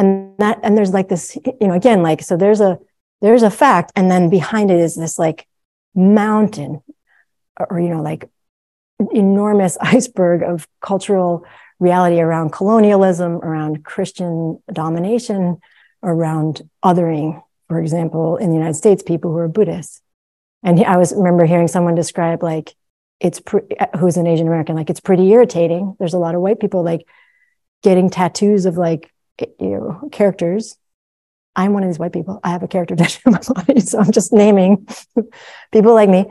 And 0.00 0.34
that, 0.38 0.60
and 0.62 0.78
there's 0.78 0.94
like 0.94 1.10
this, 1.10 1.36
you 1.60 1.68
know, 1.68 1.74
again, 1.74 2.02
like, 2.02 2.22
so 2.22 2.34
there's 2.34 2.62
a, 2.62 2.78
there's 3.20 3.42
a 3.42 3.50
fact. 3.50 3.92
And 3.94 4.10
then 4.10 4.30
behind 4.30 4.70
it 4.70 4.80
is 4.80 4.96
this 4.96 5.18
like 5.18 5.46
mountain 5.94 6.82
or, 7.68 7.78
you 7.78 7.90
know, 7.90 8.00
like 8.00 8.26
enormous 9.12 9.76
iceberg 9.80 10.42
of 10.42 10.66
cultural 10.80 11.44
reality 11.78 12.18
around 12.18 12.50
colonialism, 12.50 13.36
around 13.36 13.84
Christian 13.84 14.62
domination, 14.72 15.60
around 16.02 16.62
othering, 16.82 17.42
for 17.68 17.78
example, 17.78 18.38
in 18.38 18.48
the 18.48 18.56
United 18.56 18.76
States, 18.76 19.02
people 19.02 19.32
who 19.32 19.36
are 19.36 19.48
Buddhists. 19.48 20.00
And 20.62 20.82
I 20.82 20.96
was 20.96 21.12
remember 21.14 21.44
hearing 21.44 21.68
someone 21.68 21.94
describe 21.94 22.42
like 22.42 22.74
it's 23.20 23.38
pre- 23.38 23.68
uh, 23.78 23.98
who's 23.98 24.16
an 24.16 24.26
Asian 24.26 24.46
American, 24.46 24.76
like 24.76 24.88
it's 24.88 25.00
pretty 25.00 25.30
irritating. 25.30 25.94
There's 25.98 26.14
a 26.14 26.18
lot 26.18 26.34
of 26.34 26.40
white 26.40 26.58
people 26.58 26.82
like 26.82 27.06
getting 27.82 28.08
tattoos 28.08 28.64
of 28.64 28.78
like 28.78 29.12
you 29.58 29.70
know 29.70 30.08
characters. 30.12 30.76
I'm 31.56 31.72
one 31.72 31.82
of 31.82 31.88
these 31.88 31.98
white 31.98 32.12
people. 32.12 32.38
I 32.44 32.50
have 32.50 32.62
a 32.62 32.68
character 32.68 32.94
tattoo 32.96 33.20
on 33.26 33.32
my 33.32 33.62
body, 33.64 33.80
so 33.80 33.98
I'm 33.98 34.12
just 34.12 34.32
naming 34.32 34.86
people 35.72 35.94
like 35.94 36.08
me. 36.08 36.26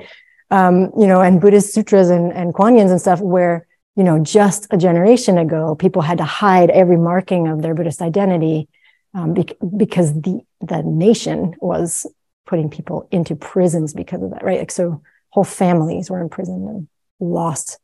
Um, 0.51 0.91
you 0.97 1.05
know, 1.05 1.21
and 1.21 1.39
Buddhist 1.41 1.73
sutras 1.73 2.09
and 2.09 2.31
and 2.31 2.53
Kuan 2.53 2.75
Yins 2.75 2.91
and 2.91 3.01
stuff 3.01 3.21
where 3.21 3.67
you 3.99 4.05
know, 4.05 4.17
just 4.17 4.65
a 4.71 4.77
generation 4.77 5.37
ago, 5.37 5.75
people 5.75 6.01
had 6.01 6.19
to 6.19 6.23
hide 6.23 6.69
every 6.69 6.95
marking 6.95 7.49
of 7.49 7.61
their 7.61 7.75
Buddhist 7.75 8.01
identity 8.01 8.69
um, 9.13 9.33
be- 9.33 9.57
because 9.75 10.13
the 10.21 10.39
the 10.61 10.81
nation 10.83 11.53
was 11.59 12.05
putting 12.45 12.69
people 12.69 13.09
into 13.11 13.35
prisons 13.35 13.93
because 13.93 14.23
of 14.23 14.31
that, 14.31 14.41
right? 14.41 14.59
Like 14.59 14.71
so, 14.71 15.01
whole 15.31 15.43
families 15.43 16.09
were 16.09 16.21
in 16.21 16.29
prison 16.29 16.65
and 16.69 16.87
lost 17.19 17.77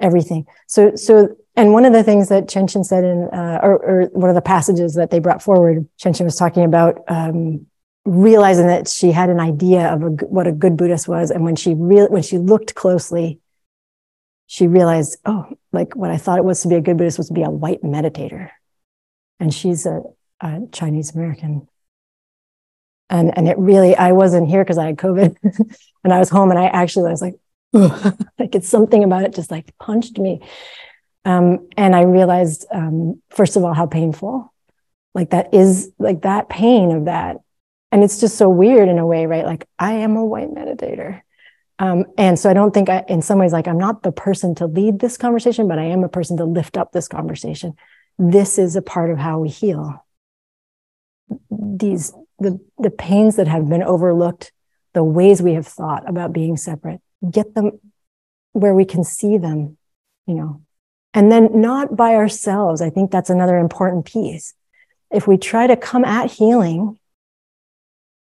everything. 0.00 0.46
So, 0.66 0.96
so, 0.96 1.36
and 1.60 1.72
one 1.72 1.84
of 1.84 1.92
the 1.92 2.02
things 2.02 2.28
that 2.28 2.46
Chenxing 2.46 2.84
said 2.84 3.04
in, 3.04 3.28
uh, 3.32 3.60
or, 3.62 3.76
or, 3.84 4.04
one 4.12 4.30
of 4.30 4.34
the 4.34 4.42
passages 4.42 4.94
that 4.94 5.10
they 5.10 5.18
brought 5.18 5.42
forward, 5.42 5.88
Chenxing 6.02 6.24
was 6.24 6.36
talking 6.36 6.64
about 6.64 7.02
um, 7.08 7.66
realizing 8.04 8.66
that 8.66 8.88
she 8.88 9.12
had 9.12 9.30
an 9.30 9.40
idea 9.40 9.92
of 9.92 10.02
a, 10.02 10.06
what 10.26 10.46
a 10.46 10.52
good 10.52 10.76
Buddhist 10.76 11.08
was, 11.08 11.30
and 11.30 11.44
when 11.44 11.56
she 11.56 11.74
real 11.74 12.08
when 12.08 12.22
she 12.22 12.38
looked 12.38 12.74
closely 12.74 13.40
she 14.50 14.66
realized, 14.66 15.16
oh, 15.24 15.46
like 15.70 15.94
what 15.94 16.10
I 16.10 16.16
thought 16.16 16.38
it 16.38 16.44
was 16.44 16.60
to 16.62 16.68
be 16.68 16.74
a 16.74 16.80
good 16.80 16.96
Buddhist 16.96 17.18
was 17.18 17.28
to 17.28 17.34
be 17.34 17.44
a 17.44 17.50
white 17.50 17.82
meditator. 17.82 18.50
And 19.38 19.54
she's 19.54 19.86
a, 19.86 20.02
a 20.40 20.62
Chinese 20.72 21.14
American. 21.14 21.68
And, 23.08 23.32
and 23.38 23.46
it 23.46 23.56
really, 23.58 23.94
I 23.94 24.10
wasn't 24.10 24.48
here 24.48 24.64
because 24.64 24.76
I 24.76 24.86
had 24.86 24.96
COVID 24.96 25.36
and 26.04 26.12
I 26.12 26.18
was 26.18 26.30
home 26.30 26.50
and 26.50 26.58
I 26.58 26.66
actually 26.66 27.06
I 27.06 27.12
was 27.12 27.22
like, 27.22 27.36
like 28.40 28.56
it's 28.56 28.68
something 28.68 29.04
about 29.04 29.22
it 29.22 29.36
just 29.36 29.52
like 29.52 29.72
punched 29.78 30.18
me. 30.18 30.40
Um, 31.24 31.68
and 31.76 31.94
I 31.94 32.02
realized, 32.02 32.66
um, 32.72 33.20
first 33.30 33.56
of 33.56 33.64
all, 33.64 33.74
how 33.74 33.86
painful, 33.86 34.52
like 35.14 35.30
that 35.30 35.52
is 35.52 35.90
like 35.98 36.22
that 36.22 36.48
pain 36.48 36.92
of 36.92 37.04
that. 37.06 37.38
And 37.92 38.04
it's 38.04 38.20
just 38.20 38.38
so 38.38 38.48
weird 38.48 38.88
in 38.88 38.98
a 38.98 39.06
way, 39.06 39.26
right? 39.26 39.44
Like 39.44 39.66
I 39.78 39.94
am 39.94 40.16
a 40.16 40.24
white 40.24 40.50
meditator 40.50 41.22
um, 41.80 42.04
and 42.18 42.38
so 42.38 42.50
I 42.50 42.52
don't 42.52 42.74
think 42.74 42.90
I, 42.90 43.04
in 43.08 43.22
some 43.22 43.38
ways, 43.38 43.54
like 43.54 43.66
I'm 43.66 43.78
not 43.78 44.02
the 44.02 44.12
person 44.12 44.54
to 44.56 44.66
lead 44.66 45.00
this 45.00 45.16
conversation, 45.16 45.66
but 45.66 45.78
I 45.78 45.84
am 45.84 46.04
a 46.04 46.10
person 46.10 46.36
to 46.36 46.44
lift 46.44 46.76
up 46.76 46.92
this 46.92 47.08
conversation. 47.08 47.74
This 48.18 48.58
is 48.58 48.76
a 48.76 48.82
part 48.82 49.10
of 49.10 49.16
how 49.16 49.38
we 49.38 49.48
heal. 49.48 50.04
These, 51.50 52.12
the, 52.38 52.60
the 52.78 52.90
pains 52.90 53.36
that 53.36 53.48
have 53.48 53.66
been 53.66 53.82
overlooked, 53.82 54.52
the 54.92 55.02
ways 55.02 55.40
we 55.40 55.54
have 55.54 55.66
thought 55.66 56.06
about 56.06 56.34
being 56.34 56.58
separate, 56.58 57.00
get 57.30 57.54
them 57.54 57.80
where 58.52 58.74
we 58.74 58.84
can 58.84 59.02
see 59.02 59.38
them, 59.38 59.78
you 60.26 60.34
know, 60.34 60.60
and 61.14 61.30
then 61.30 61.60
not 61.60 61.96
by 61.96 62.14
ourselves. 62.14 62.80
I 62.80 62.90
think 62.90 63.10
that's 63.10 63.30
another 63.30 63.58
important 63.58 64.04
piece. 64.04 64.54
If 65.10 65.26
we 65.26 65.36
try 65.36 65.66
to 65.66 65.76
come 65.76 66.04
at 66.04 66.30
healing, 66.30 66.98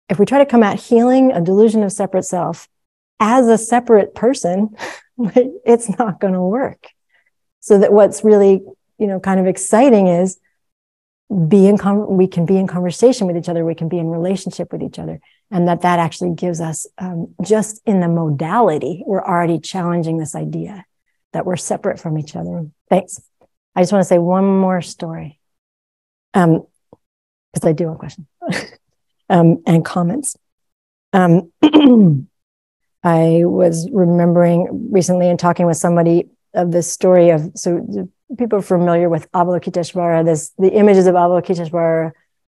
if 0.09 0.17
we 0.17 0.25
try 0.25 0.39
to 0.39 0.45
come 0.45 0.63
at 0.63 0.79
healing 0.79 1.31
a 1.31 1.41
delusion 1.41 1.83
of 1.83 1.91
separate 1.91 2.23
self 2.23 2.67
as 3.19 3.47
a 3.47 3.57
separate 3.57 4.15
person, 4.15 4.75
it's 5.17 5.97
not 5.99 6.19
going 6.19 6.33
to 6.33 6.41
work. 6.41 6.87
So 7.59 7.77
that 7.77 7.93
what's 7.93 8.23
really, 8.23 8.61
you 8.97 9.07
know, 9.07 9.19
kind 9.19 9.39
of 9.39 9.45
exciting 9.45 10.07
is 10.07 10.39
be 11.47 11.67
in 11.67 11.77
com- 11.77 12.17
we 12.17 12.25
can 12.25 12.47
be 12.47 12.57
in 12.57 12.65
conversation 12.65 13.27
with 13.27 13.37
each 13.37 13.49
other, 13.49 13.63
we 13.63 13.75
can 13.75 13.87
be 13.87 13.99
in 13.99 14.07
relationship 14.07 14.71
with 14.71 14.81
each 14.81 14.97
other, 14.97 15.19
and 15.51 15.67
that 15.67 15.81
that 15.81 15.99
actually 15.99 16.33
gives 16.33 16.59
us 16.59 16.87
um, 16.97 17.35
just 17.43 17.83
in 17.85 17.99
the 17.99 18.07
modality, 18.07 19.03
we're 19.05 19.23
already 19.23 19.59
challenging 19.59 20.17
this 20.17 20.33
idea 20.33 20.85
that 21.33 21.45
we're 21.45 21.57
separate 21.57 21.99
from 21.99 22.17
each 22.17 22.35
other. 22.35 22.67
Thanks. 22.89 23.21
I 23.75 23.81
just 23.81 23.91
want 23.91 24.01
to 24.01 24.07
say 24.07 24.17
one 24.17 24.45
more 24.45 24.81
story, 24.81 25.39
um, 26.33 26.65
because 27.53 27.67
I 27.67 27.73
do 27.73 27.85
have 27.85 27.95
a 27.95 27.99
question 27.99 28.27
um, 29.29 29.61
and 29.65 29.85
comments. 29.85 30.35
Um, 31.13 31.51
I 33.03 33.43
was 33.45 33.89
remembering 33.91 34.89
recently 34.91 35.29
and 35.29 35.39
talking 35.39 35.65
with 35.65 35.77
somebody 35.77 36.25
of 36.53 36.71
this 36.71 36.91
story 36.91 37.29
of 37.29 37.51
so 37.55 38.09
people 38.37 38.59
are 38.59 38.63
familiar 38.63 39.09
with 39.09 39.31
Avalokiteshvara, 39.31 40.25
this 40.25 40.51
the 40.57 40.71
images 40.71 41.07
of 41.07 41.15
Avalokiteshvara. 41.15 42.11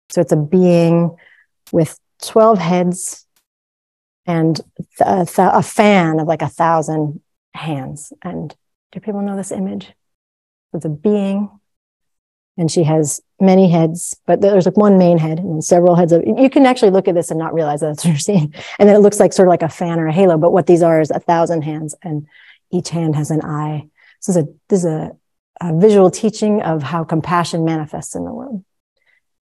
So 0.10 0.22
it's 0.22 0.32
a 0.32 0.38
being 0.38 1.16
with 1.72 1.98
12 2.22 2.60
heads 2.60 3.26
and 4.26 4.60
a, 5.00 5.28
a 5.38 5.64
fan 5.64 6.20
of 6.20 6.28
like 6.28 6.42
a 6.42 6.50
thousand 6.50 7.22
hands. 7.54 8.14
And 8.22 8.56
do 8.94 9.00
people 9.00 9.22
know 9.22 9.36
this 9.36 9.52
image? 9.52 9.92
It's 10.74 10.86
a 10.86 10.90
being 10.90 11.50
and 12.58 12.72
she 12.72 12.84
has 12.84 13.20
many 13.40 13.70
heads, 13.70 14.16
but 14.28 14.40
there's 14.40 14.66
like 14.66 14.78
one 14.78 15.00
main 15.00 15.18
head 15.18 15.40
and 15.40 15.64
several 15.64 15.96
heads 15.96 16.12
of, 16.12 16.24
you 16.26 16.50
can 16.50 16.68
actually 16.68 16.92
look 16.92 17.08
at 17.08 17.16
this 17.16 17.32
and 17.32 17.40
not 17.40 17.54
realize 17.54 17.82
that's 17.82 18.06
what 18.06 18.12
you're 18.12 18.20
seeing. 18.20 18.54
And 18.78 18.88
then 18.88 18.96
it 18.96 19.00
looks 19.00 19.20
like 19.20 19.34
sort 19.34 19.48
of 19.48 19.52
like 19.52 19.64
a 19.64 19.70
fan 19.70 20.00
or 20.00 20.08
a 20.08 20.14
halo, 20.14 20.38
but 20.38 20.52
what 20.52 20.68
these 20.68 20.84
are 20.84 21.02
is 21.02 21.10
a 21.10 21.20
thousand 21.20 21.64
hands 21.64 21.96
and 22.04 22.28
each 22.72 22.90
hand 22.90 23.16
has 23.16 23.32
an 23.32 23.44
eye. 23.44 23.88
This 24.20 24.36
is 24.36 24.38
a, 24.38 24.48
this 24.70 24.80
is 24.80 24.86
a, 24.86 25.12
a 25.60 25.80
visual 25.80 26.12
teaching 26.12 26.62
of 26.62 26.84
how 26.84 27.04
compassion 27.04 27.66
manifests 27.66 28.16
in 28.16 28.24
the 28.24 28.34
world. 28.34 28.64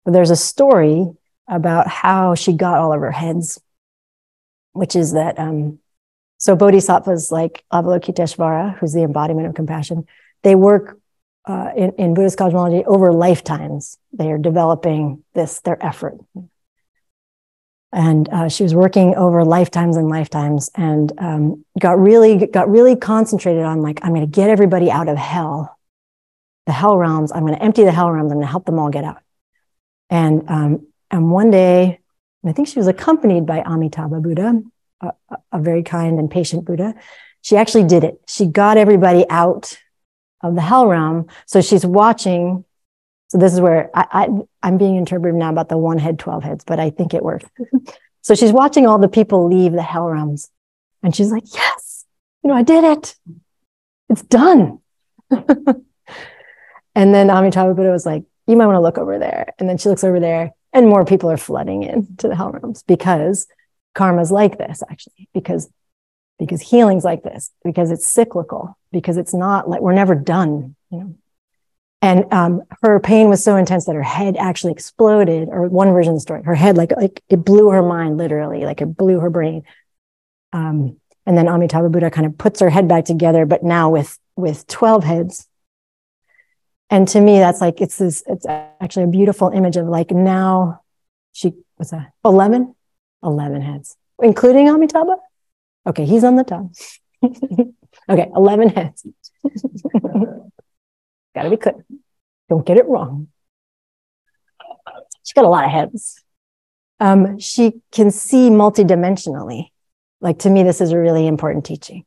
But 0.04 0.12
there's 0.12 0.30
a 0.30 0.36
story 0.36 1.06
about 1.46 1.86
how 1.86 2.34
she 2.34 2.52
got 2.52 2.78
all 2.78 2.92
of 2.92 3.00
her 3.00 3.12
heads, 3.12 3.60
which 4.72 4.96
is 4.96 5.12
that, 5.12 5.38
um, 5.38 5.78
so 6.38 6.54
bodhisattvas 6.54 7.30
like 7.30 7.64
Avalokiteshvara, 7.72 8.78
who's 8.78 8.92
the 8.92 9.02
embodiment 9.02 9.48
of 9.48 9.54
compassion, 9.54 10.06
they 10.42 10.54
work 10.54 10.98
uh, 11.46 11.70
in, 11.76 11.92
in 11.92 12.14
Buddhist 12.14 12.38
cosmology 12.38 12.84
over 12.84 13.12
lifetimes. 13.12 13.98
They 14.12 14.30
are 14.30 14.38
developing 14.38 15.24
this, 15.34 15.60
their 15.60 15.84
effort. 15.84 16.18
And 17.90 18.28
uh, 18.28 18.48
she 18.48 18.62
was 18.62 18.74
working 18.74 19.16
over 19.16 19.44
lifetimes 19.44 19.96
and 19.96 20.08
lifetimes 20.08 20.70
and 20.74 21.12
um, 21.18 21.64
got 21.80 21.98
really, 21.98 22.46
got 22.46 22.70
really 22.70 22.94
concentrated 22.94 23.64
on 23.64 23.82
like, 23.82 23.98
I'm 24.02 24.14
going 24.14 24.20
to 24.20 24.26
get 24.30 24.50
everybody 24.50 24.90
out 24.90 25.08
of 25.08 25.16
hell, 25.16 25.76
the 26.66 26.72
hell 26.72 26.98
realms. 26.98 27.32
I'm 27.32 27.46
going 27.46 27.54
to 27.54 27.62
empty 27.62 27.84
the 27.84 27.92
hell 27.92 28.12
realms. 28.12 28.30
I'm 28.30 28.36
going 28.36 28.46
to 28.46 28.50
help 28.50 28.66
them 28.66 28.78
all 28.78 28.90
get 28.90 29.04
out. 29.04 29.22
And, 30.10 30.48
um, 30.48 30.86
and 31.10 31.30
one 31.30 31.50
day, 31.50 32.00
I 32.46 32.52
think 32.52 32.68
she 32.68 32.78
was 32.78 32.86
accompanied 32.86 33.46
by 33.46 33.62
Amitabha 33.62 34.20
Buddha, 34.20 34.62
a, 35.00 35.58
very 35.58 35.82
kind 35.82 36.18
and 36.18 36.30
patient 36.30 36.64
Buddha. 36.64 36.94
She 37.42 37.56
actually 37.56 37.84
did 37.84 38.04
it. 38.04 38.20
She 38.26 38.46
got 38.46 38.76
everybody 38.76 39.24
out 39.30 39.78
of 40.42 40.54
the 40.54 40.60
hell 40.60 40.86
realm. 40.86 41.26
So 41.46 41.60
she's 41.60 41.84
watching. 41.84 42.64
So 43.28 43.38
this 43.38 43.52
is 43.52 43.60
where 43.60 43.90
I, 43.94 44.28
I 44.62 44.68
am 44.68 44.78
being 44.78 44.96
interpreted 44.96 45.38
now 45.38 45.50
about 45.50 45.68
the 45.68 45.78
one 45.78 45.98
head, 45.98 46.18
12 46.18 46.42
heads, 46.42 46.64
but 46.64 46.80
I 46.80 46.90
think 46.90 47.14
it 47.14 47.22
worked. 47.22 47.46
so 48.22 48.34
she's 48.34 48.52
watching 48.52 48.86
all 48.86 48.98
the 48.98 49.08
people 49.08 49.46
leave 49.46 49.72
the 49.72 49.82
hell 49.82 50.08
realms 50.08 50.50
and 51.02 51.14
she's 51.14 51.30
like, 51.30 51.44
yes, 51.54 52.04
you 52.42 52.48
know, 52.48 52.56
I 52.56 52.62
did 52.62 52.84
it. 52.84 53.14
It's 54.08 54.22
done. 54.22 54.80
and 55.30 55.84
then 56.94 57.30
Amitabha 57.30 57.74
Buddha 57.74 57.90
was 57.90 58.06
like, 58.06 58.24
you 58.46 58.56
might 58.56 58.66
want 58.66 58.76
to 58.76 58.80
look 58.80 58.98
over 58.98 59.18
there. 59.18 59.52
And 59.58 59.68
then 59.68 59.76
she 59.76 59.90
looks 59.90 60.04
over 60.04 60.20
there 60.20 60.52
and 60.72 60.88
more 60.88 61.04
people 61.04 61.30
are 61.30 61.36
flooding 61.36 61.82
in 61.82 62.16
to 62.16 62.28
the 62.28 62.34
hell 62.34 62.50
realms 62.50 62.82
because 62.82 63.46
karma's 63.94 64.30
like 64.30 64.58
this 64.58 64.82
actually, 64.90 65.28
because 65.34 65.68
because 66.38 66.60
healing's 66.60 67.04
like 67.04 67.24
this, 67.24 67.50
because 67.64 67.90
it's 67.90 68.08
cyclical, 68.08 68.78
because 68.92 69.16
it's 69.16 69.34
not 69.34 69.68
like 69.68 69.80
we're 69.80 69.92
never 69.92 70.14
done, 70.14 70.76
you 70.90 70.98
know. 70.98 71.14
And 72.00 72.32
um, 72.32 72.62
her 72.82 73.00
pain 73.00 73.28
was 73.28 73.42
so 73.42 73.56
intense 73.56 73.86
that 73.86 73.96
her 73.96 74.04
head 74.04 74.36
actually 74.36 74.72
exploded, 74.72 75.48
or 75.50 75.68
one 75.68 75.92
version 75.92 76.12
of 76.12 76.16
the 76.16 76.20
story, 76.20 76.42
her 76.44 76.54
head 76.54 76.76
like 76.76 76.92
like 76.96 77.22
it 77.28 77.44
blew 77.44 77.70
her 77.70 77.82
mind 77.82 78.16
literally, 78.16 78.64
like 78.64 78.80
it 78.80 78.96
blew 78.96 79.18
her 79.20 79.30
brain. 79.30 79.64
Um, 80.52 81.00
and 81.26 81.36
then 81.36 81.48
Amitabha 81.48 81.90
Buddha 81.90 82.10
kind 82.10 82.26
of 82.26 82.38
puts 82.38 82.60
her 82.60 82.70
head 82.70 82.88
back 82.88 83.04
together, 83.04 83.46
but 83.46 83.62
now 83.62 83.90
with 83.90 84.18
with 84.36 84.66
12 84.68 85.04
heads. 85.04 85.48
And 86.90 87.06
to 87.08 87.20
me, 87.20 87.38
that's 87.38 87.60
like 87.60 87.80
it's 87.80 87.98
this, 87.98 88.22
it's 88.26 88.46
actually 88.46 89.04
a 89.04 89.08
beautiful 89.08 89.50
image 89.50 89.76
of 89.76 89.86
like 89.86 90.10
now 90.10 90.80
she 91.32 91.52
was 91.76 91.92
a 91.92 92.12
11? 92.24 92.74
11 93.22 93.62
heads, 93.62 93.96
including 94.20 94.68
Amitabha. 94.68 95.16
Okay, 95.86 96.04
he's 96.04 96.24
on 96.24 96.36
the 96.36 96.44
top. 96.44 96.66
okay, 97.24 98.30
11 98.34 98.68
heads. 98.70 99.06
Gotta 101.34 101.50
be 101.50 101.56
clear. 101.56 101.84
Don't 102.48 102.66
get 102.66 102.76
it 102.78 102.86
wrong. 102.86 103.28
She's 105.24 105.34
got 105.34 105.44
a 105.44 105.48
lot 105.48 105.64
of 105.64 105.70
heads. 105.70 106.22
Um, 107.00 107.38
she 107.38 107.80
can 107.92 108.10
see 108.10 108.50
multidimensionally. 108.50 109.68
Like 110.20 110.40
to 110.40 110.50
me, 110.50 110.62
this 110.62 110.80
is 110.80 110.90
a 110.90 110.98
really 110.98 111.26
important 111.26 111.64
teaching. 111.64 112.04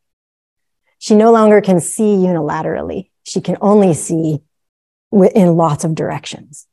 She 0.98 1.16
no 1.16 1.32
longer 1.32 1.62
can 1.62 1.80
see 1.80 2.16
unilaterally. 2.16 3.10
She 3.24 3.42
can 3.42 3.58
only 3.62 3.94
see 3.94 4.42
in 5.12 5.56
lots 5.56 5.84
of 5.84 5.96
directions. 5.96 6.68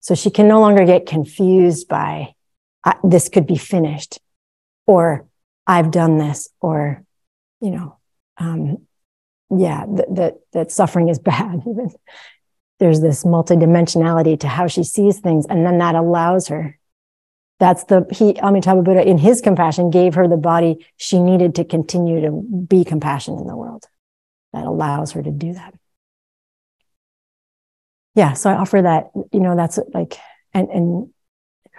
So 0.00 0.14
she 0.14 0.30
can 0.30 0.48
no 0.48 0.60
longer 0.60 0.84
get 0.84 1.06
confused 1.06 1.88
by 1.88 2.34
this 3.02 3.28
could 3.28 3.46
be 3.46 3.56
finished 3.56 4.20
or 4.86 5.26
I've 5.66 5.90
done 5.90 6.18
this 6.18 6.50
or, 6.60 7.04
you 7.60 7.70
know, 7.70 7.98
um, 8.36 8.86
yeah, 9.50 9.84
that, 9.86 10.14
that, 10.14 10.34
that 10.52 10.72
suffering 10.72 11.08
is 11.08 11.18
bad. 11.20 11.60
Even 11.60 11.90
There's 12.78 13.00
this 13.00 13.24
multidimensionality 13.24 14.38
to 14.40 14.48
how 14.48 14.66
she 14.66 14.84
sees 14.84 15.20
things. 15.20 15.46
And 15.46 15.64
then 15.64 15.78
that 15.78 15.94
allows 15.94 16.48
her 16.48 16.78
that's 17.60 17.84
the 17.84 18.04
he 18.10 18.36
Amitabha 18.40 18.82
Buddha 18.82 19.08
in 19.08 19.16
his 19.16 19.40
compassion 19.40 19.90
gave 19.90 20.14
her 20.14 20.26
the 20.26 20.36
body 20.36 20.86
she 20.96 21.20
needed 21.20 21.54
to 21.54 21.64
continue 21.64 22.20
to 22.20 22.30
be 22.30 22.84
compassion 22.84 23.38
in 23.38 23.46
the 23.46 23.56
world. 23.56 23.84
That 24.52 24.66
allows 24.66 25.12
her 25.12 25.22
to 25.22 25.30
do 25.30 25.54
that. 25.54 25.74
Yeah, 28.14 28.34
so 28.34 28.50
I 28.50 28.54
offer 28.54 28.82
that, 28.82 29.10
you 29.32 29.40
know, 29.40 29.56
that's 29.56 29.78
like 29.92 30.16
and 30.52 30.68
and 30.68 31.13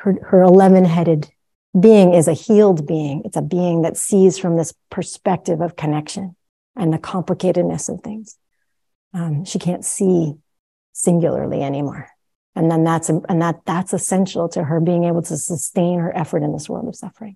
her 0.05 0.17
her 0.27 0.41
11-headed 0.41 1.29
being 1.77 2.13
is 2.13 2.27
a 2.27 2.33
healed 2.33 2.87
being. 2.87 3.21
It's 3.25 3.37
a 3.37 3.41
being 3.41 3.81
that 3.81 3.97
sees 3.97 4.37
from 4.37 4.55
this 4.55 4.73
perspective 4.89 5.59
of 5.59 5.75
connection 5.75 6.35
and 6.75 6.93
the 6.93 6.97
complicatedness 6.97 7.93
of 7.93 8.01
things. 8.01 8.37
Um, 9.13 9.43
she 9.43 9.59
can't 9.59 9.83
see 9.83 10.35
singularly 10.93 11.61
anymore 11.61 12.09
and 12.55 12.71
then 12.71 12.83
that's 12.83 13.09
and 13.09 13.41
that 13.41 13.61
that's 13.65 13.93
essential 13.93 14.47
to 14.49 14.63
her 14.63 14.79
being 14.79 15.03
able 15.03 15.21
to 15.21 15.37
sustain 15.37 15.99
her 15.99 16.15
effort 16.15 16.41
in 16.41 16.53
this 16.53 16.69
world 16.69 16.87
of 16.87 16.95
suffering 16.95 17.35